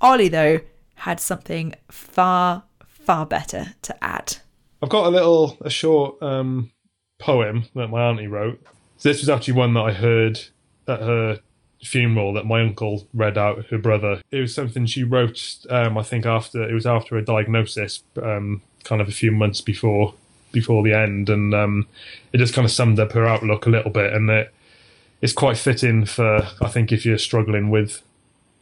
Ollie, 0.00 0.28
though, 0.28 0.60
had 0.96 1.20
something 1.20 1.74
far, 1.90 2.64
far 2.86 3.26
better 3.26 3.74
to 3.82 4.04
add. 4.04 4.38
I've 4.82 4.88
got 4.88 5.06
a 5.06 5.10
little, 5.10 5.58
a 5.60 5.70
short 5.70 6.22
um, 6.22 6.70
poem 7.20 7.64
that 7.74 7.88
my 7.88 8.08
auntie 8.08 8.26
wrote. 8.26 8.60
So 8.98 9.08
this 9.08 9.20
was 9.20 9.28
actually 9.28 9.54
one 9.54 9.74
that 9.74 9.82
I 9.82 9.92
heard 9.92 10.40
at 10.88 11.00
her 11.00 11.40
funeral 11.82 12.32
that 12.34 12.44
my 12.44 12.60
uncle 12.60 13.06
read 13.14 13.38
out 13.38 13.66
her 13.66 13.78
brother. 13.78 14.20
It 14.30 14.40
was 14.40 14.54
something 14.54 14.86
she 14.86 15.04
wrote, 15.04 15.58
um, 15.70 15.96
I 15.96 16.02
think 16.02 16.26
after 16.26 16.62
it 16.62 16.74
was 16.74 16.86
after 16.86 17.16
a 17.16 17.24
diagnosis, 17.24 18.02
um, 18.22 18.62
kind 18.84 19.00
of 19.00 19.08
a 19.08 19.12
few 19.12 19.32
months 19.32 19.60
before 19.60 20.14
before 20.52 20.82
the 20.82 20.92
end, 20.92 21.30
and 21.30 21.54
um, 21.54 21.86
it 22.32 22.38
just 22.38 22.52
kind 22.52 22.64
of 22.64 22.72
summed 22.72 22.98
up 22.98 23.12
her 23.12 23.24
outlook 23.24 23.66
a 23.66 23.70
little 23.70 23.90
bit, 23.90 24.12
and 24.12 24.28
it, 24.28 24.52
it's 25.22 25.32
quite 25.32 25.56
fitting 25.56 26.04
for 26.04 26.46
I 26.60 26.68
think 26.68 26.92
if 26.92 27.06
you're 27.06 27.18
struggling 27.18 27.70
with 27.70 28.02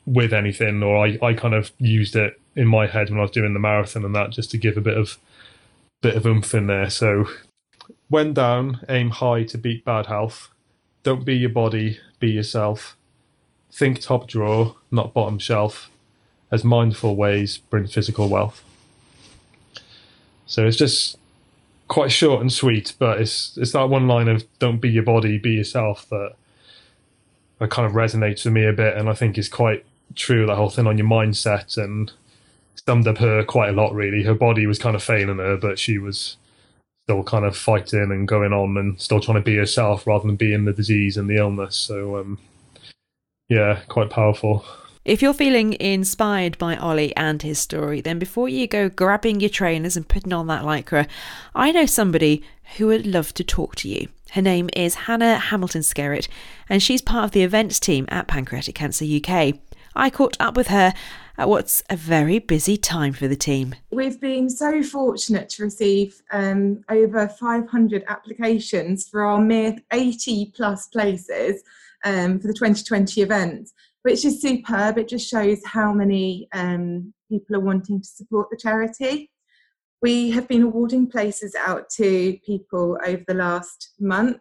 with 0.07 0.33
anything, 0.33 0.83
or 0.83 1.05
I, 1.05 1.19
I 1.23 1.35
kind 1.35 1.55
of 1.55 1.73
used 1.79 2.17
it 2.17 2.41
in 2.57 2.67
my 2.67 2.87
head 2.87 3.11
when 3.11 3.19
I 3.19 3.23
was 3.23 3.31
doing 3.31 3.53
the 3.53 3.61
marathon 3.61 4.05
and 4.05 4.15
that 4.15 4.31
just 4.31 4.51
to 4.51 4.59
give 4.59 4.77
a 4.77 4.81
bit 4.81 4.97
of 4.97 5.19
bit 6.01 6.17
of 6.17 6.27
oomph 6.27 6.55
in 6.55 6.67
there. 6.67 6.91
So 6.91 7.29
when 8.09 8.33
down, 8.33 8.81
aim 8.89 9.11
high 9.11 9.45
to 9.45 9.59
beat 9.59 9.85
bad 9.85 10.07
health. 10.07 10.49
Don't 11.03 11.25
be 11.25 11.37
your 11.37 11.51
body, 11.51 12.01
be 12.19 12.31
yourself 12.31 12.97
think 13.79 14.01
top 14.01 14.27
drawer, 14.27 14.75
not 14.91 15.15
bottom 15.15 15.39
shelf, 15.39 15.91
as 16.51 16.65
mindful 16.65 17.17
ways 17.17 17.59
bring 17.59 17.87
physical 17.87 18.29
wealth. 18.29 18.65
So 20.47 20.67
it's 20.67 20.77
just 20.77 21.17
quite 21.87 22.11
short 22.11 22.41
and 22.41 22.53
sweet, 22.53 22.95
but 22.99 23.21
it's 23.21 23.57
it's 23.57 23.73
that 23.73 23.89
one 23.89 24.09
line 24.09 24.29
of 24.29 24.45
"Don't 24.59 24.81
be 24.81 24.91
your 24.91 25.03
body, 25.03 25.39
be 25.39 25.51
yourself" 25.51 26.09
that 26.09 26.35
that 27.59 27.71
kind 27.71 27.87
of 27.87 27.93
resonates 27.93 28.45
with 28.45 28.55
me 28.55 28.65
a 28.65 28.73
bit, 28.73 28.97
and 28.97 29.09
I 29.09 29.15
think 29.15 29.37
is 29.37 29.49
quite 29.49 29.85
true. 30.15 30.47
That 30.47 30.57
whole 30.57 30.71
thing 30.71 30.87
on 30.87 30.99
your 30.99 31.07
mindset 31.07 31.77
and 31.77 32.11
summed 32.75 33.07
up 33.07 33.19
her 33.19 33.45
quite 33.45 33.71
a 33.71 33.73
lot. 33.73 33.95
Really, 33.95 34.25
her 34.25 34.35
body 34.35 34.67
was 34.67 34.79
kind 34.79 34.97
of 34.97 35.03
failing 35.03 35.39
her, 35.39 35.57
but 35.57 35.79
she 35.79 35.99
was 35.99 36.37
still 37.09 37.25
kind 37.25 37.47
of 37.47 37.57
fighting 37.57 38.11
and 38.11 38.29
going 38.29 38.53
on 38.53 38.77
and 38.77 39.01
still 39.01 39.19
trying 39.19 39.39
to 39.39 39.43
be 39.43 39.57
herself 39.57 40.07
rather 40.07 40.27
than 40.27 40.37
being 40.37 40.67
the 40.67 40.75
disease 40.75 41.17
and 41.17 41.27
the 41.31 41.37
illness. 41.37 41.75
So 41.75 42.19
um, 42.19 42.39
yeah, 43.49 43.81
quite 43.89 44.11
powerful. 44.11 44.63
If 45.07 45.23
you're 45.23 45.33
feeling 45.33 45.73
inspired 45.81 46.59
by 46.59 46.77
Ollie 46.77 47.17
and 47.17 47.41
his 47.41 47.59
story, 47.59 48.03
then 48.03 48.19
before 48.19 48.51
you 48.51 48.67
go 48.67 48.91
grabbing 48.91 49.41
your 49.41 49.49
trainers 49.49 49.97
and 49.97 50.07
putting 50.07 50.35
on 50.35 50.49
that 50.49 50.65
lycra, 50.65 51.09
I 51.55 51.73
know 51.73 51.87
somebody 51.87 52.43
who 52.77 52.89
would 52.89 53.07
love 53.07 53.33
to 53.35 53.45
talk 53.45 53.75
to 53.77 53.89
you. 53.89 54.09
Her 54.33 54.43
name 54.43 54.69
is 54.77 54.95
Hannah 55.07 55.39
Hamilton 55.39 55.81
Skerritt, 55.81 56.29
and 56.69 56.83
she's 56.83 57.01
part 57.01 57.25
of 57.25 57.31
the 57.31 57.43
events 57.43 57.81
team 57.81 58.05
at 58.11 58.29
Pancreatic 58.29 58.75
Cancer 58.75 59.07
UK. 59.07 59.55
I 59.97 60.11
caught 60.11 60.37
up 60.39 60.59
with 60.59 60.69
her 60.69 60.93
at 61.39 61.49
what's 61.49 61.83
a 61.89 61.97
very 61.97 62.41
busy 62.41 62.77
time 62.77 63.13
for 63.13 63.29
the 63.29 63.37
team. 63.37 63.75
We've 63.93 64.21
been 64.21 64.51
so 64.51 64.83
fortunate 64.83 65.49
to 65.51 65.63
receive 65.63 66.21
um, 66.33 66.83
over 66.89 67.29
500 67.29 68.05
applications 68.09 69.09
for 69.09 69.23
our 69.23 69.41
mere 69.41 69.77
80 69.93 70.53
plus 70.57 70.89
places 70.89 71.63
um, 72.05 72.41
for 72.41 72.49
the 72.49 72.55
2020 72.55 73.23
event, 73.23 73.71
which 74.03 74.25
is 74.25 74.43
superb. 74.43 74.99
It 74.99 75.09
just 75.09 75.31
shows 75.31 75.61
how 75.65 75.93
many 75.93 76.49
um, 76.53 77.15
people 77.31 77.55
are 77.55 77.61
wanting 77.61 78.01
to 78.01 78.07
support 78.07 78.49
the 78.51 78.57
charity. 78.57 79.31
We 80.03 80.31
have 80.31 80.49
been 80.49 80.63
awarding 80.63 81.09
places 81.09 81.55
out 81.55 81.89
to 81.97 82.37
people 82.45 82.99
over 83.07 83.23
the 83.27 83.35
last 83.35 83.95
month 84.01 84.41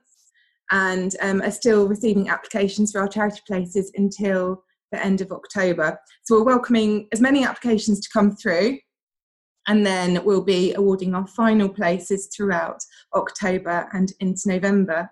and 0.72 1.16
um, 1.22 1.42
are 1.42 1.52
still 1.52 1.88
receiving 1.88 2.30
applications 2.30 2.92
for 2.92 3.02
our 3.02 3.08
charity 3.08 3.42
places 3.48 3.92
until 3.96 4.64
the 4.92 5.04
end 5.04 5.22
of 5.22 5.32
October. 5.32 6.00
So 6.24 6.38
we're 6.38 6.46
welcoming 6.46 7.08
as 7.12 7.22
many 7.22 7.44
applications 7.44 8.00
to 8.02 8.10
come 8.12 8.36
through 8.36 8.80
and 9.68 9.86
then 9.86 10.24
we'll 10.24 10.44
be 10.44 10.74
awarding 10.74 11.14
our 11.14 11.28
final 11.28 11.70
places 11.70 12.30
throughout 12.36 12.80
October 13.14 13.90
and 13.94 14.14
into 14.20 14.48
November. 14.48 15.10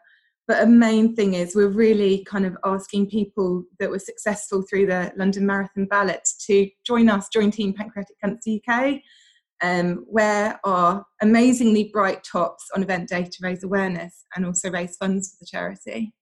But 0.47 0.63
a 0.63 0.67
main 0.67 1.15
thing 1.15 1.33
is 1.33 1.55
we're 1.55 1.67
really 1.67 2.23
kind 2.23 2.45
of 2.45 2.55
asking 2.63 3.09
people 3.09 3.63
that 3.79 3.89
were 3.89 3.99
successful 3.99 4.61
through 4.61 4.85
the 4.85 5.11
London 5.17 5.45
Marathon 5.45 5.85
ballot 5.85 6.27
to 6.45 6.69
join 6.85 7.09
us, 7.09 7.27
join 7.29 7.51
Team 7.51 7.73
Pancreatic 7.73 8.15
Cancer 8.23 8.51
UK, 8.67 9.01
um, 9.61 10.05
wear 10.07 10.59
our 10.63 11.05
amazingly 11.21 11.89
bright 11.91 12.23
tops 12.23 12.69
on 12.75 12.83
event 12.83 13.09
day 13.09 13.23
to 13.23 13.37
raise 13.41 13.63
awareness 13.63 14.25
and 14.35 14.45
also 14.45 14.69
raise 14.69 14.95
funds 14.95 15.31
for 15.31 15.37
the 15.41 15.47
charity. 15.47 16.13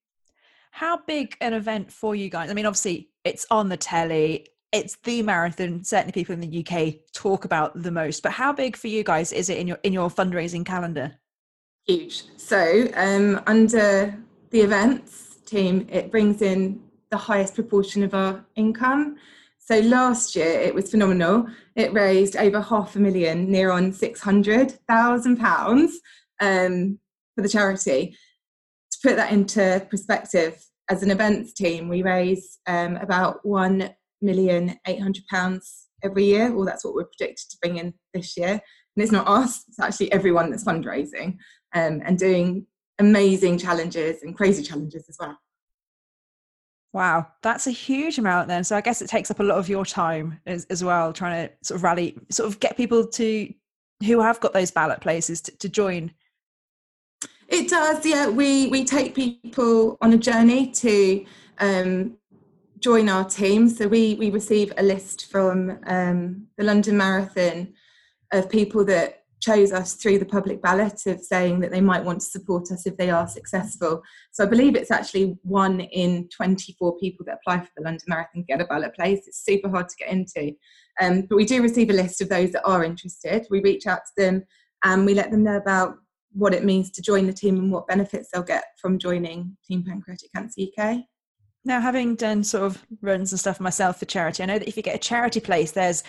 How 0.73 0.97
big 0.97 1.38
an 1.39 1.53
event 1.53 1.91
for 1.91 2.15
you 2.15 2.29
guys? 2.29 2.49
I 2.49 2.53
mean, 2.53 2.65
obviously, 2.65 3.09
it's 3.23 3.45
on 3.49 3.69
the 3.69 3.77
telly, 3.77 4.47
it's 4.71 4.97
the 5.03 5.21
marathon 5.21 5.83
certainly 5.83 6.12
people 6.12 6.33
in 6.33 6.41
the 6.41 6.65
uk 6.65 6.95
talk 7.13 7.45
about 7.45 7.79
the 7.79 7.91
most 7.91 8.23
but 8.23 8.31
how 8.31 8.51
big 8.51 8.75
for 8.75 8.88
you 8.88 9.03
guys 9.03 9.31
is 9.31 9.47
it 9.47 9.59
in 9.59 9.67
your 9.67 9.77
in 9.83 9.93
your 9.93 10.09
fundraising 10.09 10.65
calendar 10.65 11.15
Huge. 11.86 12.23
So 12.38 12.88
um, 12.95 13.41
under 13.45 14.17
the 14.51 14.62
events 14.62 15.36
team, 15.45 15.86
it 15.91 16.12
brings 16.12 16.41
in 16.41 16.81
the 17.12 17.17
highest 17.17 17.55
proportion 17.55 18.03
of 18.03 18.13
our 18.13 18.45
income. 18.55 19.17
So 19.59 19.79
last 19.79 20.33
year 20.33 20.47
it 20.47 20.73
was 20.73 20.89
phenomenal. 20.89 21.47
It 21.75 21.91
raised 21.91 22.38
over 22.38 22.62
half 22.62 22.95
a 22.95 22.99
million, 22.99 23.51
near 23.51 23.69
on 23.69 23.91
six 23.91 24.21
hundred 24.21 24.79
thousand 24.88 25.38
pounds 25.38 25.99
um, 26.39 26.99
for 27.36 27.41
the 27.41 27.49
charity. 27.49 28.15
Put 29.03 29.17
that 29.17 29.33
into 29.33 29.85
perspective, 29.89 30.63
as 30.89 31.03
an 31.03 31.11
events 31.11 31.53
team, 31.53 31.89
we 31.89 32.03
raise 32.03 32.59
um, 32.67 32.95
about 32.97 33.45
one 33.45 33.93
million 34.21 34.79
eight 34.87 35.01
hundred 35.01 35.25
pounds 35.29 35.87
every 36.03 36.23
year. 36.25 36.51
Well, 36.51 36.65
that's 36.65 36.85
what 36.85 36.95
we're 36.95 37.05
predicted 37.17 37.49
to 37.49 37.57
bring 37.61 37.77
in 37.77 37.93
this 38.13 38.37
year. 38.37 38.51
And 38.51 39.03
it's 39.03 39.11
not 39.11 39.27
us; 39.27 39.63
it's 39.67 39.79
actually 39.79 40.11
everyone 40.11 40.49
that's 40.49 40.63
fundraising 40.63 41.37
um, 41.73 42.01
and 42.05 42.17
doing 42.17 42.65
amazing 42.99 43.57
challenges 43.57 44.23
and 44.23 44.35
crazy 44.35 44.63
challenges 44.63 45.05
as 45.09 45.17
well. 45.19 45.37
Wow, 46.93 47.27
that's 47.41 47.65
a 47.65 47.71
huge 47.71 48.19
amount 48.19 48.47
then. 48.47 48.63
So 48.63 48.77
I 48.77 48.81
guess 48.81 49.01
it 49.01 49.09
takes 49.09 49.31
up 49.31 49.39
a 49.39 49.43
lot 49.43 49.57
of 49.57 49.67
your 49.67 49.83
time 49.83 50.39
as, 50.45 50.65
as 50.65 50.83
well, 50.83 51.11
trying 51.11 51.47
to 51.47 51.53
sort 51.63 51.77
of 51.77 51.83
rally, 51.83 52.15
sort 52.29 52.47
of 52.47 52.59
get 52.59 52.77
people 52.77 53.07
to 53.07 53.51
who 54.05 54.21
have 54.21 54.39
got 54.39 54.53
those 54.53 54.69
ballot 54.69 55.01
places 55.01 55.41
to, 55.41 55.57
to 55.57 55.69
join. 55.69 56.11
It 57.53 57.69
does, 57.69 58.03
yeah. 58.03 58.29
We 58.29 58.65
we 58.65 58.83
take 58.83 59.13
people 59.13 59.99
on 60.01 60.11
a 60.11 60.17
journey 60.17 60.71
to 60.71 61.23
um, 61.59 62.17
join 62.79 63.09
our 63.09 63.25
team. 63.25 63.69
So 63.69 63.87
we 63.87 64.15
we 64.15 64.31
receive 64.31 64.73
a 64.75 64.81
list 64.81 65.29
from 65.29 65.77
um, 65.85 66.47
the 66.57 66.63
London 66.63 66.97
Marathon 66.97 67.71
of 68.31 68.49
people 68.49 68.83
that 68.85 69.25
chose 69.39 69.71
us 69.71 69.93
through 69.93 70.17
the 70.17 70.25
public 70.25 70.63
ballot 70.63 71.05
of 71.05 71.21
saying 71.21 71.59
that 71.59 71.69
they 71.69 71.79
might 71.79 72.03
want 72.03 72.21
to 72.21 72.25
support 72.25 72.71
us 72.71 72.87
if 72.87 72.97
they 72.97 73.11
are 73.11 73.27
successful. 73.27 74.01
So 74.31 74.43
I 74.43 74.47
believe 74.47 74.75
it's 74.75 74.89
actually 74.89 75.37
one 75.43 75.81
in 75.81 76.29
24 76.29 76.97
people 76.97 77.23
that 77.27 77.37
apply 77.39 77.59
for 77.59 77.69
the 77.77 77.83
London 77.83 78.05
Marathon 78.07 78.45
get 78.47 78.61
a 78.61 78.65
ballot 78.65 78.95
place. 78.95 79.27
It's 79.27 79.45
super 79.45 79.69
hard 79.69 79.89
to 79.89 79.95
get 79.97 80.09
into. 80.09 80.53
Um, 80.99 81.27
but 81.29 81.35
we 81.35 81.45
do 81.45 81.61
receive 81.61 81.91
a 81.91 81.93
list 81.93 82.19
of 82.19 82.29
those 82.29 82.51
that 82.53 82.65
are 82.65 82.83
interested. 82.83 83.45
We 83.51 83.61
reach 83.61 83.85
out 83.85 83.99
to 83.99 84.11
them 84.17 84.43
and 84.83 85.05
we 85.05 85.13
let 85.13 85.29
them 85.29 85.43
know 85.43 85.57
about 85.57 85.97
what 86.34 86.54
it 86.54 86.63
means 86.63 86.91
to 86.91 87.02
join 87.02 87.28
the 87.28 87.34
team 87.34 87.58
and 87.58 87.72
what 87.72 87.88
benefits 87.88 88.30
they'll 88.32 88.43
get 88.43 88.65
from 88.82 89.00
joining 89.00 89.56
Team 89.67 89.84
Pancreatic 89.84 90.32
Cancer 90.34 90.62
UK. 90.78 90.98
Now, 91.65 91.80
having 91.80 92.15
done 92.15 92.43
sort 92.43 92.65
of 92.65 92.84
runs 93.02 93.32
and 93.32 93.39
stuff 93.39 93.60
myself 93.60 94.00
for 94.00 94.06
charity, 94.06 94.43
I 94.43 94.48
know 94.48 94.60
that 94.60 94.67
if 94.67 94.76
you 94.76 94.84
get 94.84 94.96
a 94.96 95.00
charity 95.00 95.39
place, 95.39 95.72
there's 95.72 96.04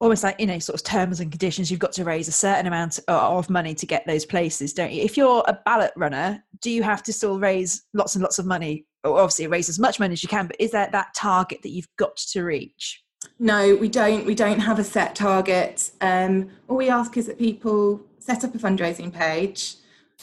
almost 0.00 0.24
like 0.24 0.40
you 0.40 0.46
know 0.46 0.58
sort 0.58 0.80
of 0.80 0.84
terms 0.84 1.20
and 1.20 1.30
conditions 1.30 1.70
you've 1.70 1.78
got 1.78 1.92
to 1.92 2.04
raise 2.04 2.26
a 2.26 2.32
certain 2.32 2.66
amount 2.66 2.98
of 3.06 3.50
money 3.50 3.74
to 3.74 3.86
get 3.86 4.06
those 4.06 4.24
places 4.24 4.72
don't 4.72 4.92
you? 4.92 5.02
If 5.02 5.16
you're 5.16 5.44
a 5.46 5.58
ballot 5.64 5.92
runner 5.96 6.42
do 6.62 6.70
you 6.70 6.82
have 6.82 7.02
to 7.04 7.12
still 7.12 7.38
raise 7.38 7.82
lots 7.94 8.14
and 8.14 8.22
lots 8.22 8.38
of 8.38 8.46
money? 8.46 8.86
Or 9.04 9.18
obviously 9.18 9.46
raise 9.46 9.68
as 9.68 9.78
much 9.78 10.00
money 10.00 10.12
as 10.14 10.22
you 10.22 10.28
can 10.28 10.46
but 10.46 10.56
is 10.58 10.72
there 10.72 10.88
that 10.90 11.14
target 11.14 11.62
that 11.62 11.70
you've 11.70 11.88
got 11.98 12.16
to 12.16 12.42
reach? 12.42 13.02
No 13.38 13.74
we 13.76 13.88
don't. 13.88 14.24
We 14.24 14.34
don't 14.34 14.60
have 14.60 14.78
a 14.78 14.84
set 14.84 15.14
target. 15.14 15.90
Um, 16.00 16.50
all 16.68 16.76
we 16.76 16.88
ask 16.88 17.16
is 17.18 17.26
that 17.26 17.38
people 17.38 18.00
set 18.20 18.44
up 18.44 18.54
a 18.54 18.58
fundraising 18.58 19.12
page 19.12 19.74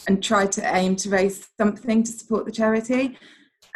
and 0.08 0.24
try 0.24 0.46
to 0.46 0.76
aim 0.76 0.96
to 0.96 1.10
raise 1.10 1.48
something 1.58 2.04
to 2.04 2.12
support 2.12 2.46
the 2.46 2.52
charity 2.52 3.18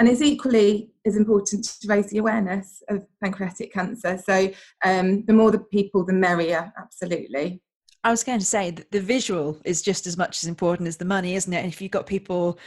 and 0.01 0.09
it's 0.09 0.21
equally 0.23 0.89
as 1.05 1.15
important 1.15 1.63
to 1.63 1.87
raise 1.87 2.09
the 2.09 2.17
awareness 2.17 2.81
of 2.89 3.05
pancreatic 3.21 3.71
cancer. 3.71 4.19
So 4.25 4.49
um, 4.83 5.23
the 5.25 5.33
more 5.33 5.51
the 5.51 5.59
people, 5.59 6.03
the 6.03 6.11
merrier, 6.11 6.73
absolutely. 6.75 7.61
I 8.03 8.09
was 8.09 8.23
going 8.23 8.39
to 8.39 8.45
say 8.45 8.71
that 8.71 8.89
the 8.89 8.99
visual 8.99 9.59
is 9.63 9.83
just 9.83 10.07
as 10.07 10.17
much 10.17 10.41
as 10.41 10.49
important 10.49 10.87
as 10.87 10.97
the 10.97 11.05
money, 11.05 11.35
isn't 11.35 11.53
it? 11.53 11.59
And 11.59 11.71
if 11.71 11.79
you've 11.83 11.91
got 11.91 12.07
people 12.07 12.57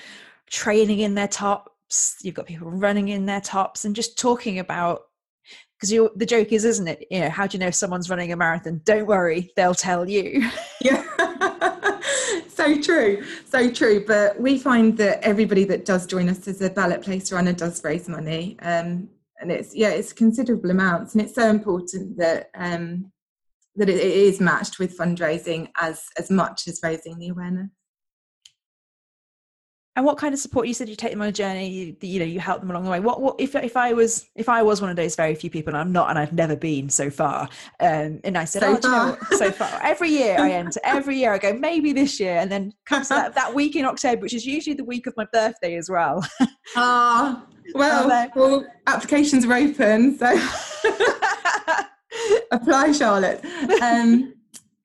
training 0.49 1.01
in 1.01 1.17
their 1.17 1.27
tops, 1.27 2.19
you've 2.23 2.37
got 2.37 2.47
people 2.47 2.71
running 2.71 3.09
in 3.09 3.27
their 3.27 3.41
tops, 3.41 3.85
and 3.85 3.97
just 3.97 4.17
talking 4.17 4.61
about 4.61 5.03
because 5.81 5.91
the 6.15 6.27
joke 6.27 6.53
is, 6.53 6.65
isn't 6.65 6.87
it? 6.87 7.05
You 7.11 7.21
know, 7.23 7.31
how 7.31 7.49
do 7.49 7.57
you 7.57 7.61
know 7.61 7.67
if 7.67 7.75
someone's 7.75 8.09
running 8.09 8.31
a 8.31 8.37
marathon? 8.37 8.81
Don't 8.85 9.07
worry, 9.07 9.53
they'll 9.57 9.75
tell 9.75 10.09
you. 10.09 10.49
Yeah. 10.81 11.05
So 12.55 12.81
true, 12.81 13.25
so 13.47 13.71
true. 13.71 14.05
But 14.07 14.41
we 14.41 14.59
find 14.59 14.97
that 14.99 15.23
everybody 15.23 15.65
that 15.65 15.85
does 15.85 16.07
join 16.07 16.29
us 16.29 16.47
as 16.49 16.61
a 16.61 16.71
ballot 16.71 17.03
place 17.03 17.33
runner 17.33 17.53
does 17.53 17.83
raise 17.85 18.09
money, 18.09 18.57
um, 18.63 19.09
and 19.41 19.51
it's 19.51 19.75
yeah, 19.75 19.91
it's 19.91 20.13
considerable 20.13 20.71
amounts, 20.71 21.15
and 21.15 21.23
it's 21.23 21.35
so 21.35 21.49
important 21.49 22.17
that 22.19 22.51
um, 22.55 23.13
that 23.77 23.89
it 23.89 24.01
is 24.01 24.41
matched 24.41 24.79
with 24.79 24.97
fundraising 24.97 25.69
as 25.81 26.05
as 26.19 26.31
much 26.31 26.69
as 26.69 26.81
raising 26.83 27.19
the 27.19 27.29
awareness. 27.29 27.71
And 29.97 30.05
what 30.05 30.19
kind 30.19 30.35
of 30.35 30.41
support? 30.41 30.67
You 30.67 30.75
said 30.75 30.89
you 30.89 30.97
take 30.97 31.13
them 31.13 31.23
on 31.23 31.29
a 31.29 31.33
journey. 31.33 31.69
You, 31.69 31.97
you 32.01 32.19
know, 32.19 32.25
you 32.25 32.41
help 32.41 32.61
them 32.61 32.71
along 32.71 32.85
the 32.85 32.91
way. 32.91 32.99
What, 32.99 33.21
what 33.21 33.37
if 33.39 33.55
if 33.55 33.77
I 33.77 33.93
was 33.93 34.27
if 34.35 34.49
I 34.49 34.61
was 34.61 34.81
one 34.81 34.91
of 34.91 34.97
those 34.97 35.15
very 35.15 35.37
few 35.37 35.51
people, 35.51 35.73
and 35.73 35.81
I'm 35.81 35.93
not, 35.93 36.11
and 36.11 36.19
I've 36.19 36.33
never 36.33 36.57
been 36.57 36.89
so 36.89 37.11
far. 37.11 37.49
Um, 37.79 38.21
and 38.25 38.37
I 38.37 38.45
said, 38.45 38.63
so 38.63 38.73
oh, 38.73 38.81
far. 38.81 39.07
You 39.07 39.13
know 39.13 39.37
so 39.37 39.53
far. 39.53 39.81
Every 39.85 40.11
year 40.11 40.37
I 40.39 40.51
enter. 40.51 40.81
Every 40.83 41.19
year 41.19 41.33
I 41.33 41.39
go, 41.39 41.53
maybe 41.53 41.93
this 41.93 42.19
year, 42.19 42.39
and 42.39 42.51
then 42.51 42.73
comes 42.87 43.09
that, 43.09 43.37
that 43.37 43.55
week 43.55 43.77
in 43.77 43.85
October, 43.85 44.23
which 44.23 44.35
is 44.35 44.45
usually 44.45 44.75
the 44.75 44.85
week 44.85 45.07
of 45.07 45.17
my 45.17 45.27
birthday 45.33 45.77
as 45.77 45.89
well. 45.89 46.25
Ah, 46.77 47.43
uh, 47.43 47.47
well, 47.75 48.11
uh, 48.11 48.27
well, 48.35 48.67
applications 48.87 49.45
are 49.45 49.53
open, 49.53 50.19
so 50.19 50.27
apply, 52.51 52.91
Charlotte. 52.93 53.45
Um, 53.83 54.35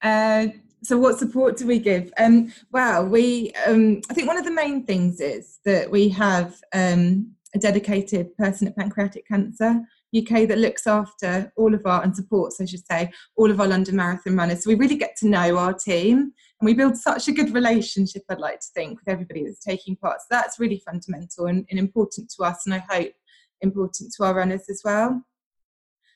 uh, 0.03 0.47
so 0.83 0.97
what 0.97 1.19
support 1.19 1.57
do 1.57 1.67
we 1.67 1.79
give? 1.79 2.11
Um 2.17 2.53
well 2.71 3.05
we 3.05 3.51
um 3.65 4.01
i 4.09 4.13
think 4.13 4.27
one 4.27 4.37
of 4.37 4.45
the 4.45 4.51
main 4.51 4.85
things 4.85 5.19
is 5.19 5.59
that 5.65 5.89
we 5.89 6.09
have 6.09 6.61
um 6.73 7.31
a 7.55 7.59
dedicated 7.59 8.35
person 8.37 8.67
at 8.67 8.77
pancreatic 8.77 9.27
cancer 9.27 9.81
uk 10.15 10.29
that 10.29 10.57
looks 10.59 10.85
after 10.85 11.51
all 11.57 11.73
of 11.73 11.83
our 11.85 12.03
and 12.03 12.15
supports 12.15 12.61
i 12.61 12.65
should 12.65 12.85
say 12.85 13.11
all 13.37 13.49
of 13.49 13.59
our 13.59 13.67
london 13.67 13.95
marathon 13.95 14.35
runners. 14.35 14.63
So 14.63 14.69
we 14.69 14.75
really 14.75 14.97
get 14.97 15.15
to 15.17 15.27
know 15.27 15.57
our 15.57 15.73
team 15.73 16.17
and 16.59 16.65
we 16.65 16.73
build 16.73 16.95
such 16.95 17.27
a 17.27 17.31
good 17.31 17.53
relationship 17.53 18.23
i'd 18.29 18.39
like 18.39 18.59
to 18.59 18.67
think 18.75 18.99
with 18.99 19.07
everybody 19.07 19.43
that's 19.43 19.63
taking 19.63 19.95
part. 19.95 20.19
So 20.21 20.27
that's 20.29 20.59
really 20.59 20.81
fundamental 20.85 21.47
and, 21.47 21.65
and 21.69 21.79
important 21.79 22.31
to 22.35 22.43
us 22.43 22.65
and 22.65 22.73
i 22.73 22.83
hope 22.89 23.13
important 23.61 24.13
to 24.13 24.23
our 24.23 24.33
runners 24.33 24.69
as 24.69 24.81
well. 24.83 25.21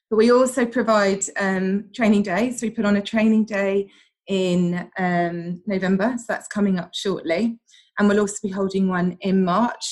But 0.10 0.17
we 0.17 0.32
also 0.32 0.65
provide 0.65 1.23
um, 1.39 1.89
training 1.93 2.23
days. 2.23 2.60
So 2.60 2.67
we 2.67 2.71
put 2.71 2.86
on 2.86 2.97
a 2.97 3.02
training 3.02 3.45
day 3.45 3.89
in 4.28 4.90
um, 4.98 5.62
November, 5.66 6.16
so 6.18 6.26
that's 6.28 6.48
coming 6.48 6.80
up 6.80 6.92
shortly. 6.94 7.60
And 7.98 8.08
we'll 8.08 8.20
also 8.20 8.38
be 8.42 8.50
holding 8.50 8.88
one 8.88 9.18
in 9.22 9.44
March. 9.44 9.86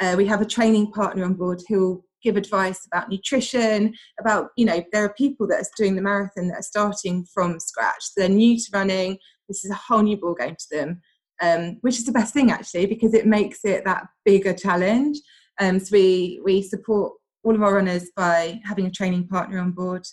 Uh, 0.00 0.14
we 0.16 0.26
have 0.26 0.40
a 0.40 0.46
training 0.46 0.92
partner 0.92 1.24
on 1.24 1.34
board 1.34 1.60
who 1.68 1.80
will 1.80 2.04
give 2.22 2.36
advice 2.36 2.86
about 2.86 3.08
nutrition, 3.08 3.94
about, 4.18 4.50
you 4.56 4.64
know, 4.64 4.82
there 4.92 5.04
are 5.04 5.14
people 5.14 5.46
that 5.48 5.60
are 5.60 5.70
doing 5.76 5.96
the 5.96 6.02
marathon 6.02 6.48
that 6.48 6.58
are 6.58 6.62
starting 6.62 7.24
from 7.32 7.58
scratch. 7.58 8.02
They're 8.16 8.28
new 8.28 8.56
to 8.56 8.70
running. 8.72 9.18
This 9.48 9.64
is 9.64 9.70
a 9.70 9.74
whole 9.74 10.02
new 10.02 10.16
ball 10.16 10.34
game 10.34 10.56
to 10.56 10.66
them, 10.70 11.00
um, 11.42 11.78
which 11.80 11.96
is 11.98 12.04
the 12.04 12.12
best 12.12 12.32
thing 12.34 12.50
actually, 12.50 12.86
because 12.86 13.14
it 13.14 13.26
makes 13.26 13.64
it 13.64 13.84
that 13.84 14.04
bigger 14.24 14.52
challenge. 14.52 15.18
Um, 15.58 15.80
so 15.80 15.88
we, 15.92 16.40
we 16.44 16.62
support 16.62 17.14
all 17.42 17.54
of 17.54 17.62
our 17.62 17.74
runners 17.74 18.10
by 18.16 18.60
having 18.64 18.86
a 18.86 18.90
training 18.90 19.26
partner 19.26 19.58
on 19.58 19.72
board. 19.72 20.06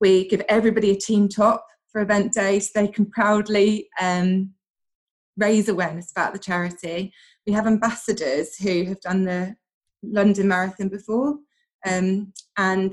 We 0.00 0.26
give 0.28 0.42
everybody 0.48 0.90
a 0.90 0.96
team 0.96 1.28
top 1.28 1.64
for 1.94 2.02
event 2.02 2.32
day 2.32 2.58
so 2.58 2.70
they 2.74 2.88
can 2.88 3.06
proudly 3.06 3.88
um, 4.00 4.50
raise 5.36 5.68
awareness 5.68 6.10
about 6.10 6.32
the 6.32 6.40
charity. 6.40 7.12
We 7.46 7.52
have 7.52 7.68
ambassadors 7.68 8.56
who 8.56 8.84
have 8.86 9.00
done 9.00 9.24
the 9.24 9.54
London 10.02 10.48
Marathon 10.48 10.88
before, 10.88 11.38
um, 11.88 12.32
and 12.58 12.92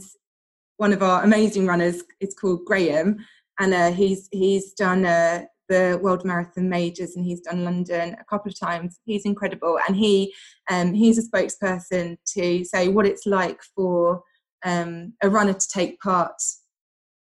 one 0.77 0.93
of 0.93 1.01
our 1.01 1.23
amazing 1.23 1.65
runners 1.65 2.03
is 2.19 2.35
called 2.35 2.65
Graham, 2.65 3.25
and 3.59 3.73
uh, 3.73 3.91
he's 3.91 4.29
he's 4.31 4.73
done 4.73 5.03
uh, 5.03 5.45
the 5.67 5.99
World 6.01 6.23
Marathon 6.23 6.69
Majors 6.69 7.15
and 7.15 7.25
he's 7.25 7.41
done 7.41 7.63
London 7.63 8.15
a 8.19 8.25
couple 8.25 8.51
of 8.51 8.59
times. 8.59 8.99
He's 9.05 9.25
incredible, 9.25 9.79
and 9.87 9.97
he 9.97 10.33
um, 10.69 10.93
he's 10.93 11.17
a 11.17 11.27
spokesperson 11.27 12.17
to 12.35 12.63
say 12.65 12.87
what 12.87 13.07
it's 13.07 13.25
like 13.25 13.61
for 13.75 14.21
um, 14.63 15.13
a 15.23 15.29
runner 15.29 15.53
to 15.53 15.67
take 15.73 15.99
part 16.01 16.39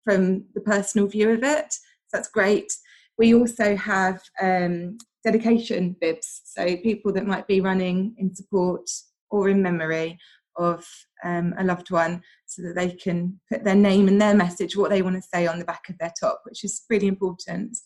from 0.08 0.46
the 0.54 0.62
personal 0.62 1.06
view 1.06 1.32
of 1.32 1.44
it. 1.44 1.74
So 1.74 2.14
that's 2.14 2.30
great. 2.30 2.72
We 3.18 3.36
also 3.36 3.76
have 3.76 4.22
um, 4.42 4.98
dedication 5.26 5.98
bibs, 6.00 6.44
so 6.46 6.78
people 6.78 7.12
that 7.12 7.28
might 7.28 7.46
be 7.46 7.60
running 7.60 8.16
in 8.18 8.34
support 8.34 8.90
or 9.30 9.50
in 9.50 9.62
memory 9.62 10.18
of 10.56 10.88
um, 11.26 11.54
a 11.58 11.64
loved 11.66 11.92
one 11.92 12.22
so 12.46 12.62
that 12.62 12.76
they 12.76 12.92
can 12.92 13.38
put 13.52 13.66
their 13.66 13.76
name 13.76 14.08
and 14.08 14.22
their 14.22 14.34
message, 14.34 14.78
what 14.78 14.90
they 14.90 15.02
want 15.02 15.18
to 15.18 15.22
say 15.22 15.46
on 15.46 15.60
the 15.60 15.66
back 15.66 15.90
of 15.90 15.98
their 15.98 16.14
top, 16.18 16.40
which 16.46 16.64
is 16.64 16.86
really 16.90 17.08
important. 17.08 17.78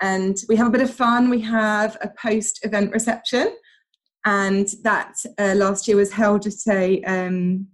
And 0.00 0.38
we 0.48 0.56
have 0.56 0.68
a 0.68 0.70
bit 0.70 0.80
of 0.80 0.94
fun. 0.94 1.28
We 1.28 1.42
have 1.42 1.98
a 2.00 2.08
post 2.08 2.64
event 2.64 2.92
reception, 2.92 3.54
and 4.24 4.66
that 4.82 5.14
uh, 5.38 5.54
last 5.56 5.86
year 5.86 5.98
was 5.98 6.12
held 6.12 6.46
at 6.46 6.54
a 6.70 7.02
um, 7.02 7.66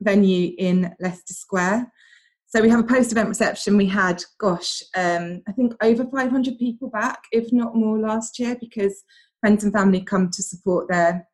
venue 0.00 0.54
in 0.58 0.94
Leicester 1.00 1.34
Square. 1.34 1.90
So 2.54 2.60
we 2.60 2.68
have 2.68 2.80
a 2.80 2.84
post-event 2.84 3.30
reception. 3.30 3.78
We 3.78 3.86
had, 3.86 4.22
gosh, 4.38 4.82
um, 4.94 5.40
I 5.48 5.52
think 5.52 5.74
over 5.82 6.04
500 6.04 6.58
people 6.58 6.90
back, 6.90 7.22
if 7.32 7.50
not 7.50 7.74
more, 7.74 7.98
last 7.98 8.38
year 8.38 8.58
because 8.60 9.04
friends 9.40 9.64
and 9.64 9.72
family 9.72 10.02
come 10.02 10.28
to 10.30 10.42
support 10.42 10.86
their 10.90 11.26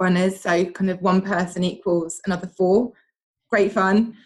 runners. 0.00 0.40
So 0.40 0.64
kind 0.64 0.90
of 0.90 1.00
one 1.02 1.22
person 1.22 1.62
equals 1.62 2.20
another 2.26 2.48
four. 2.48 2.90
Great 3.48 3.70
fun. 3.70 4.16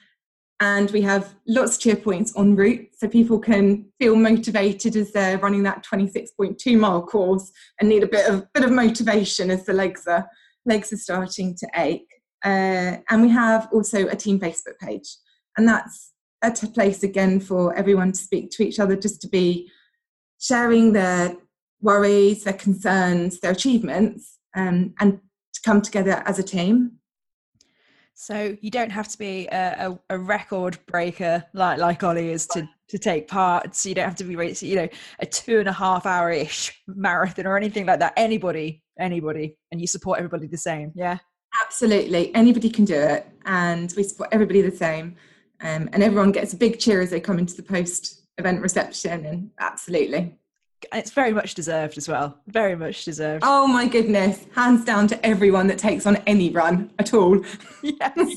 And 0.60 0.90
we 0.92 1.02
have 1.02 1.34
lots 1.46 1.76
of 1.76 1.82
cheer 1.82 1.96
points 1.96 2.32
en 2.38 2.56
route 2.56 2.88
so 2.96 3.06
people 3.06 3.38
can 3.38 3.92
feel 3.98 4.16
motivated 4.16 4.96
as 4.96 5.12
they're 5.12 5.36
running 5.36 5.64
that 5.64 5.84
26.2 5.84 6.78
mile 6.78 7.02
course 7.02 7.52
and 7.78 7.90
need 7.90 8.02
a 8.02 8.06
bit 8.06 8.30
of 8.30 8.50
bit 8.54 8.64
of 8.64 8.70
motivation 8.70 9.50
as 9.50 9.66
the 9.66 9.74
legs 9.74 10.06
are 10.06 10.26
legs 10.64 10.90
are 10.90 10.96
starting 10.96 11.54
to 11.56 11.68
ache. 11.76 12.08
Uh, 12.42 12.96
and 13.10 13.20
we 13.20 13.28
have 13.28 13.68
also 13.72 14.06
a 14.06 14.16
team 14.16 14.38
Facebook 14.38 14.78
page, 14.80 15.16
and 15.58 15.68
that's 15.68 16.13
a 16.48 16.66
place 16.66 17.02
again 17.02 17.40
for 17.40 17.74
everyone 17.74 18.12
to 18.12 18.18
speak 18.18 18.50
to 18.52 18.62
each 18.62 18.78
other, 18.78 18.96
just 18.96 19.20
to 19.22 19.28
be 19.28 19.70
sharing 20.38 20.92
their 20.92 21.36
worries, 21.80 22.44
their 22.44 22.54
concerns, 22.54 23.40
their 23.40 23.52
achievements, 23.52 24.38
um, 24.56 24.94
and 25.00 25.20
to 25.54 25.60
come 25.64 25.80
together 25.80 26.22
as 26.26 26.38
a 26.38 26.42
team. 26.42 26.98
So 28.14 28.56
you 28.60 28.70
don't 28.70 28.90
have 28.90 29.08
to 29.08 29.18
be 29.18 29.48
a, 29.48 29.90
a, 29.90 30.14
a, 30.14 30.18
record 30.18 30.78
breaker 30.86 31.44
like 31.52 31.78
like 31.78 32.02
Ollie 32.04 32.30
is 32.30 32.46
to 32.48 32.68
to 32.88 32.98
take 32.98 33.26
part. 33.26 33.74
So 33.74 33.88
you 33.88 33.94
don't 33.96 34.04
have 34.04 34.14
to 34.16 34.24
be 34.24 34.34
you 34.60 34.76
know 34.76 34.88
a 35.18 35.26
two 35.26 35.58
and 35.58 35.68
a 35.68 35.72
half 35.72 36.06
hour 36.06 36.30
ish 36.30 36.80
marathon 36.86 37.46
or 37.46 37.56
anything 37.56 37.86
like 37.86 37.98
that. 37.98 38.12
Anybody, 38.16 38.82
anybody, 38.98 39.58
and 39.72 39.80
you 39.80 39.88
support 39.88 40.18
everybody 40.18 40.46
the 40.46 40.56
same. 40.56 40.92
Yeah, 40.94 41.18
absolutely. 41.60 42.32
Anybody 42.36 42.70
can 42.70 42.84
do 42.84 42.94
it, 42.94 43.26
and 43.46 43.92
we 43.96 44.04
support 44.04 44.28
everybody 44.30 44.62
the 44.62 44.76
same. 44.76 45.16
Um, 45.60 45.88
and 45.92 46.02
everyone 46.02 46.32
gets 46.32 46.52
a 46.52 46.56
big 46.56 46.78
cheer 46.78 47.00
as 47.00 47.10
they 47.10 47.20
come 47.20 47.38
into 47.38 47.54
the 47.54 47.62
post 47.62 48.22
event 48.38 48.60
reception. 48.60 49.24
And 49.24 49.50
absolutely, 49.58 50.36
it's 50.92 51.12
very 51.12 51.32
much 51.32 51.54
deserved 51.54 51.96
as 51.96 52.08
well. 52.08 52.38
Very 52.48 52.76
much 52.76 53.04
deserved. 53.04 53.44
Oh 53.46 53.66
my 53.66 53.86
goodness. 53.86 54.46
Hands 54.54 54.84
down 54.84 55.06
to 55.08 55.26
everyone 55.26 55.66
that 55.68 55.78
takes 55.78 56.06
on 56.06 56.16
any 56.26 56.50
run 56.50 56.90
at 56.98 57.14
all. 57.14 57.40
Yes. 57.82 58.36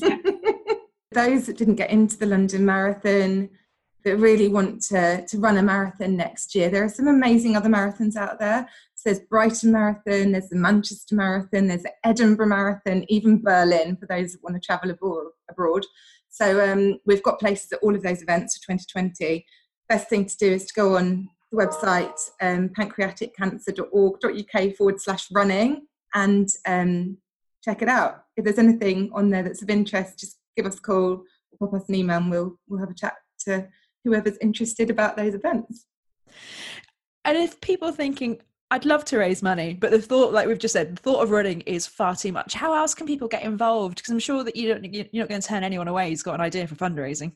Those 1.12 1.46
that 1.46 1.56
didn't 1.56 1.76
get 1.76 1.90
into 1.90 2.18
the 2.18 2.26
London 2.26 2.64
Marathon, 2.64 3.50
that 4.04 4.16
really 4.16 4.48
want 4.48 4.82
to, 4.82 5.24
to 5.26 5.38
run 5.38 5.56
a 5.56 5.62
marathon 5.62 6.16
next 6.16 6.54
year, 6.54 6.70
there 6.70 6.84
are 6.84 6.88
some 6.88 7.08
amazing 7.08 7.56
other 7.56 7.68
marathons 7.68 8.16
out 8.16 8.38
there. 8.38 8.68
So 8.94 9.10
there's 9.10 9.26
Brighton 9.26 9.72
Marathon, 9.72 10.32
there's 10.32 10.48
the 10.48 10.56
Manchester 10.56 11.14
Marathon, 11.14 11.66
there's 11.66 11.82
the 11.82 11.92
Edinburgh 12.04 12.48
Marathon, 12.48 13.04
even 13.08 13.42
Berlin 13.42 13.96
for 13.96 14.06
those 14.06 14.32
that 14.32 14.42
want 14.42 14.56
to 14.56 14.60
travel 14.60 14.90
abroad. 14.90 15.84
So 16.30 16.70
um, 16.70 16.98
we've 17.06 17.22
got 17.22 17.40
places 17.40 17.72
at 17.72 17.78
all 17.82 17.94
of 17.94 18.02
those 18.02 18.22
events 18.22 18.56
for 18.56 18.72
2020. 18.72 19.44
Best 19.88 20.08
thing 20.08 20.24
to 20.26 20.36
do 20.36 20.52
is 20.52 20.66
to 20.66 20.74
go 20.74 20.96
on 20.96 21.28
the 21.50 21.56
website 21.56 22.18
um, 22.40 22.68
pancreaticcancer.org.uk 22.70 24.76
forward 24.76 25.00
slash 25.00 25.28
running 25.32 25.86
and 26.14 26.48
um, 26.66 27.18
check 27.64 27.82
it 27.82 27.88
out. 27.88 28.24
If 28.36 28.44
there's 28.44 28.58
anything 28.58 29.10
on 29.14 29.30
there 29.30 29.42
that's 29.42 29.62
of 29.62 29.70
interest, 29.70 30.18
just 30.18 30.38
give 30.56 30.66
us 30.66 30.78
a 30.78 30.82
call 30.82 31.24
or 31.50 31.58
pop 31.58 31.72
us 31.74 31.88
an 31.88 31.94
email 31.94 32.18
and 32.18 32.30
we'll, 32.30 32.58
we'll 32.68 32.80
have 32.80 32.90
a 32.90 32.94
chat 32.94 33.14
to 33.40 33.66
whoever's 34.04 34.36
interested 34.38 34.90
about 34.90 35.16
those 35.16 35.34
events. 35.34 35.86
And 37.24 37.36
if 37.36 37.60
people 37.60 37.92
thinking, 37.92 38.40
I'd 38.70 38.84
love 38.84 39.04
to 39.06 39.18
raise 39.18 39.42
money, 39.42 39.72
but 39.72 39.90
the 39.90 40.00
thought, 40.00 40.32
like 40.32 40.46
we've 40.46 40.58
just 40.58 40.74
said, 40.74 40.96
the 40.96 41.00
thought 41.00 41.22
of 41.22 41.30
running 41.30 41.62
is 41.62 41.86
far 41.86 42.14
too 42.14 42.32
much. 42.32 42.52
How 42.52 42.74
else 42.74 42.94
can 42.94 43.06
people 43.06 43.26
get 43.26 43.42
involved? 43.42 43.96
Because 43.96 44.12
I'm 44.12 44.18
sure 44.18 44.44
that 44.44 44.56
you 44.56 44.68
don't, 44.68 44.84
you're 44.92 45.06
not 45.14 45.28
going 45.28 45.40
to 45.40 45.48
turn 45.48 45.64
anyone 45.64 45.88
away 45.88 46.10
who's 46.10 46.22
got 46.22 46.34
an 46.34 46.42
idea 46.42 46.66
for 46.66 46.74
fundraising. 46.74 47.32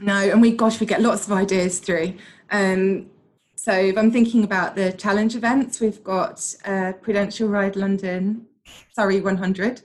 No, 0.00 0.14
and 0.14 0.40
we, 0.40 0.52
gosh, 0.52 0.80
we 0.80 0.86
get 0.86 1.02
lots 1.02 1.26
of 1.26 1.32
ideas 1.32 1.78
through. 1.78 2.14
Um, 2.50 3.10
so 3.54 3.72
if 3.72 3.98
I'm 3.98 4.10
thinking 4.10 4.44
about 4.44 4.74
the 4.74 4.92
challenge 4.92 5.36
events, 5.36 5.78
we've 5.78 6.02
got 6.02 6.42
uh, 6.64 6.92
Prudential 7.02 7.48
Ride 7.48 7.76
London, 7.76 8.46
Surrey 8.94 9.20
100. 9.20 9.82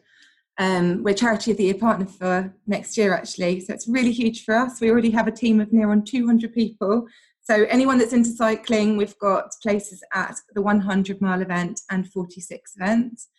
Um, 0.57 1.03
we're 1.03 1.13
Charity 1.13 1.51
of 1.51 1.57
the 1.57 1.65
Year 1.65 1.73
partner 1.73 2.05
for 2.05 2.53
next 2.65 2.97
year, 2.97 3.13
actually. 3.13 3.59
So 3.59 3.73
it's 3.73 3.87
really 3.87 4.13
huge 4.13 4.45
for 4.45 4.55
us. 4.55 4.79
We 4.79 4.89
already 4.89 5.11
have 5.11 5.27
a 5.27 5.31
team 5.31 5.59
of 5.59 5.73
near 5.73 5.91
on 5.91 6.03
200 6.05 6.53
people. 6.53 7.07
So 7.49 7.63
anyone 7.69 7.97
that's 7.97 8.11
into 8.11 8.31
cycling, 8.31 8.97
we've 8.97 9.17
got 9.19 9.51
places 9.63 10.03
at 10.13 10.35
the 10.53 10.61
100 10.61 11.21
mile 11.21 11.41
event 11.41 11.79
and 11.89 12.11
46 12.11 12.73
events. 12.75 13.29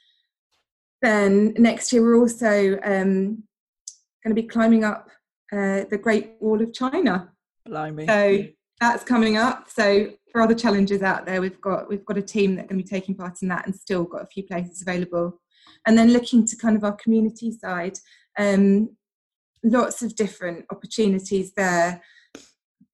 Then 1.02 1.52
next 1.58 1.92
year, 1.92 2.02
we're 2.02 2.18
also 2.18 2.78
um, 2.84 3.42
going 4.24 4.34
to 4.34 4.34
be 4.34 4.44
climbing 4.44 4.82
up 4.82 5.10
uh, 5.52 5.84
the 5.90 6.00
Great 6.02 6.36
Wall 6.40 6.62
of 6.62 6.72
China. 6.72 7.32
Blimey. 7.66 8.06
So 8.06 8.46
that's 8.80 9.04
coming 9.04 9.36
up. 9.36 9.68
So 9.68 10.08
for 10.32 10.40
other 10.40 10.54
challenges 10.54 11.02
out 11.02 11.26
there, 11.26 11.42
we've 11.42 11.60
got 11.60 11.90
we've 11.90 12.06
got 12.06 12.16
a 12.16 12.22
team 12.22 12.56
that 12.56 12.66
going 12.66 12.78
to 12.78 12.84
be 12.84 12.88
taking 12.88 13.14
part 13.14 13.42
in 13.42 13.48
that, 13.48 13.66
and 13.66 13.74
still 13.74 14.04
got 14.04 14.22
a 14.22 14.26
few 14.26 14.44
places 14.44 14.80
available. 14.80 15.38
And 15.86 15.98
then 15.98 16.14
looking 16.14 16.46
to 16.46 16.56
kind 16.56 16.78
of 16.78 16.84
our 16.84 16.96
community 16.96 17.52
side, 17.52 17.98
um, 18.38 18.88
lots 19.62 20.00
of 20.02 20.16
different 20.16 20.64
opportunities 20.70 21.52
there. 21.52 22.02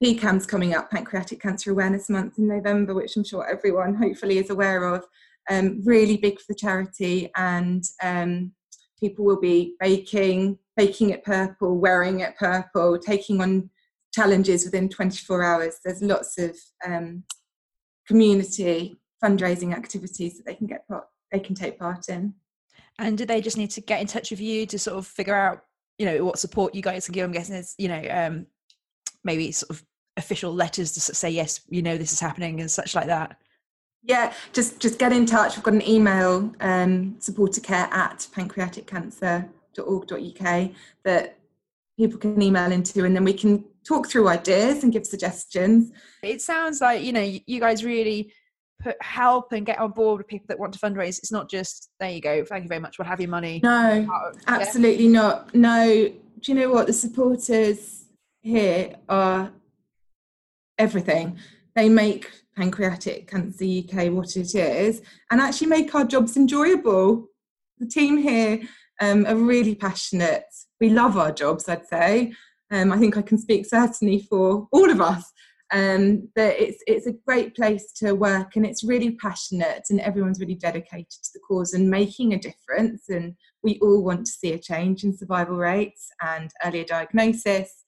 PCAM's 0.04 0.44
coming 0.44 0.74
up, 0.74 0.90
Pancreatic 0.90 1.40
Cancer 1.40 1.70
Awareness 1.70 2.10
Month 2.10 2.36
in 2.36 2.46
November, 2.46 2.92
which 2.92 3.16
I'm 3.16 3.24
sure 3.24 3.48
everyone 3.48 3.94
hopefully 3.94 4.36
is 4.36 4.50
aware 4.50 4.84
of. 4.84 5.02
Um, 5.48 5.80
really 5.82 6.18
big 6.18 6.38
for 6.38 6.44
the 6.48 6.54
charity, 6.54 7.30
and 7.36 7.82
um, 8.02 8.52
people 9.00 9.24
will 9.24 9.40
be 9.40 9.76
baking, 9.80 10.58
baking 10.76 11.08
it 11.08 11.24
purple, 11.24 11.78
wearing 11.78 12.20
it 12.20 12.36
purple, 12.36 12.98
taking 12.98 13.40
on 13.40 13.70
challenges 14.14 14.66
within 14.66 14.90
24 14.90 15.42
hours. 15.42 15.78
There's 15.82 16.02
lots 16.02 16.36
of 16.36 16.54
um, 16.84 17.24
community 18.06 18.96
fundraising 19.24 19.72
activities 19.72 20.36
that 20.36 20.44
they 20.44 20.54
can 20.54 20.66
get 20.66 20.86
part, 20.86 21.06
they 21.32 21.40
can 21.40 21.54
take 21.54 21.78
part 21.78 22.10
in. 22.10 22.34
And 22.98 23.16
do 23.16 23.24
they 23.24 23.40
just 23.40 23.56
need 23.56 23.70
to 23.70 23.80
get 23.80 24.02
in 24.02 24.06
touch 24.06 24.30
with 24.30 24.40
you 24.40 24.66
to 24.66 24.78
sort 24.78 24.98
of 24.98 25.06
figure 25.06 25.34
out, 25.34 25.62
you 25.96 26.04
know, 26.04 26.26
what 26.26 26.38
support 26.38 26.74
you 26.74 26.82
guys 26.82 27.06
can 27.06 27.14
give? 27.14 27.24
I'm 27.24 27.32
guessing 27.32 27.56
it's, 27.56 27.74
you 27.78 27.88
know, 27.88 28.02
um, 28.10 28.46
maybe 29.24 29.50
sort 29.50 29.70
of 29.70 29.82
official 30.16 30.54
letters 30.54 30.92
to 30.92 31.00
say 31.00 31.28
yes, 31.30 31.60
you 31.68 31.82
know, 31.82 31.98
this 31.98 32.12
is 32.12 32.20
happening 32.20 32.60
and 32.60 32.70
such 32.70 32.94
like 32.94 33.06
that. 33.06 33.36
Yeah, 34.02 34.32
just 34.52 34.78
just 34.80 34.98
get 34.98 35.12
in 35.12 35.24
touch. 35.24 35.56
We've 35.56 35.64
got 35.64 35.72
an 35.74 35.88
email, 35.88 36.52
um, 36.60 37.16
supportercare 37.18 37.90
at 37.90 38.26
pancreaticcancer.org.uk 38.34 40.70
that 41.04 41.38
people 41.96 42.18
can 42.18 42.42
email 42.42 42.70
into, 42.70 43.04
and 43.04 43.16
then 43.16 43.24
we 43.24 43.32
can 43.32 43.64
talk 43.86 44.08
through 44.08 44.28
ideas 44.28 44.84
and 44.84 44.92
give 44.92 45.06
suggestions. 45.06 45.90
It 46.22 46.42
sounds 46.42 46.82
like 46.82 47.02
you 47.02 47.12
know 47.12 47.34
you 47.46 47.60
guys 47.60 47.82
really 47.82 48.30
put 48.82 49.02
help 49.02 49.52
and 49.52 49.64
get 49.64 49.78
on 49.78 49.92
board 49.92 50.18
with 50.18 50.26
people 50.26 50.48
that 50.48 50.58
want 50.58 50.74
to 50.74 50.78
fundraise. 50.78 51.18
It's 51.18 51.32
not 51.32 51.48
just 51.48 51.88
there 51.98 52.10
you 52.10 52.20
go, 52.20 52.44
thank 52.44 52.64
you 52.64 52.68
very 52.68 52.80
much, 52.80 52.98
we'll 52.98 53.08
have 53.08 53.22
your 53.22 53.30
money. 53.30 53.60
No, 53.62 54.06
absolutely 54.46 55.06
yeah. 55.06 55.12
not. 55.12 55.54
No, 55.54 55.86
do 55.86 56.52
you 56.52 56.54
know 56.54 56.70
what 56.70 56.86
the 56.86 56.92
supporters 56.92 58.04
here 58.42 58.96
are 59.08 59.50
everything. 60.78 61.38
They 61.74 61.88
make 61.88 62.30
pancreatic 62.56 63.28
cancer 63.28 63.64
UK 63.64 64.12
what 64.12 64.36
it 64.36 64.54
is 64.54 65.02
and 65.30 65.40
actually 65.40 65.66
make 65.66 65.94
our 65.94 66.04
jobs 66.04 66.36
enjoyable. 66.36 67.26
The 67.78 67.86
team 67.86 68.18
here 68.18 68.60
um, 69.00 69.26
are 69.26 69.36
really 69.36 69.74
passionate. 69.74 70.44
We 70.80 70.90
love 70.90 71.16
our 71.16 71.32
jobs, 71.32 71.68
I'd 71.68 71.86
say. 71.86 72.32
Um, 72.70 72.92
I 72.92 72.98
think 72.98 73.16
I 73.16 73.22
can 73.22 73.38
speak 73.38 73.66
certainly 73.66 74.26
for 74.30 74.68
all 74.72 74.90
of 74.90 75.00
us. 75.00 75.30
Um, 75.72 76.28
but 76.36 76.54
it's 76.60 76.82
it's 76.86 77.06
a 77.06 77.16
great 77.26 77.56
place 77.56 77.90
to 77.94 78.12
work 78.12 78.54
and 78.54 78.64
it's 78.64 78.84
really 78.84 79.12
passionate 79.12 79.84
and 79.90 79.98
everyone's 80.00 80.38
really 80.38 80.54
dedicated 80.54 81.10
to 81.10 81.30
the 81.32 81.40
cause 81.40 81.72
and 81.72 81.90
making 81.90 82.32
a 82.32 82.38
difference. 82.38 83.08
And 83.08 83.34
we 83.62 83.78
all 83.80 84.04
want 84.04 84.26
to 84.26 84.32
see 84.32 84.52
a 84.52 84.58
change 84.58 85.04
in 85.04 85.16
survival 85.16 85.56
rates 85.56 86.10
and 86.20 86.50
earlier 86.64 86.84
diagnosis 86.84 87.83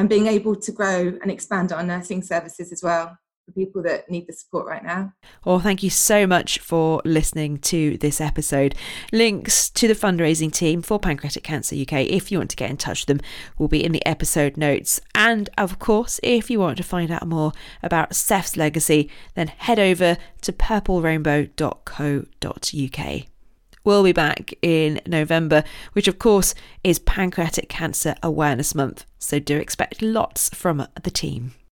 and 0.00 0.08
being 0.08 0.26
able 0.26 0.56
to 0.56 0.72
grow 0.72 1.16
and 1.20 1.30
expand 1.30 1.72
our 1.72 1.82
nursing 1.82 2.22
services 2.22 2.72
as 2.72 2.82
well 2.82 3.18
for 3.44 3.52
people 3.52 3.82
that 3.82 4.10
need 4.10 4.26
the 4.26 4.32
support 4.32 4.66
right 4.66 4.82
now. 4.82 5.12
Well, 5.44 5.60
thank 5.60 5.82
you 5.82 5.90
so 5.90 6.26
much 6.26 6.58
for 6.58 7.02
listening 7.04 7.58
to 7.58 7.98
this 7.98 8.18
episode. 8.18 8.74
Links 9.12 9.68
to 9.68 9.86
the 9.86 9.94
fundraising 9.94 10.50
team 10.50 10.80
for 10.80 10.98
Pancreatic 10.98 11.42
Cancer 11.42 11.76
UK, 11.76 12.06
if 12.06 12.32
you 12.32 12.38
want 12.38 12.48
to 12.48 12.56
get 12.56 12.70
in 12.70 12.78
touch 12.78 13.02
with 13.02 13.18
them, 13.18 13.20
will 13.58 13.68
be 13.68 13.84
in 13.84 13.92
the 13.92 14.06
episode 14.06 14.56
notes. 14.56 15.02
And 15.14 15.50
of 15.58 15.78
course, 15.78 16.18
if 16.22 16.48
you 16.48 16.60
want 16.60 16.78
to 16.78 16.82
find 16.82 17.10
out 17.10 17.26
more 17.26 17.52
about 17.82 18.14
Seth's 18.14 18.56
legacy, 18.56 19.10
then 19.34 19.48
head 19.48 19.78
over 19.78 20.16
to 20.40 20.50
purplerainbow.co.uk. 20.50 23.26
We'll 23.82 24.04
be 24.04 24.12
back 24.12 24.52
in 24.60 25.00
November, 25.06 25.64
which 25.94 26.06
of 26.06 26.18
course 26.18 26.54
is 26.84 26.98
Pancreatic 26.98 27.68
Cancer 27.68 28.14
Awareness 28.22 28.74
Month, 28.74 29.06
so 29.18 29.38
do 29.38 29.56
expect 29.56 30.02
lots 30.02 30.50
from 30.50 30.86
the 31.02 31.10
team. 31.10 31.52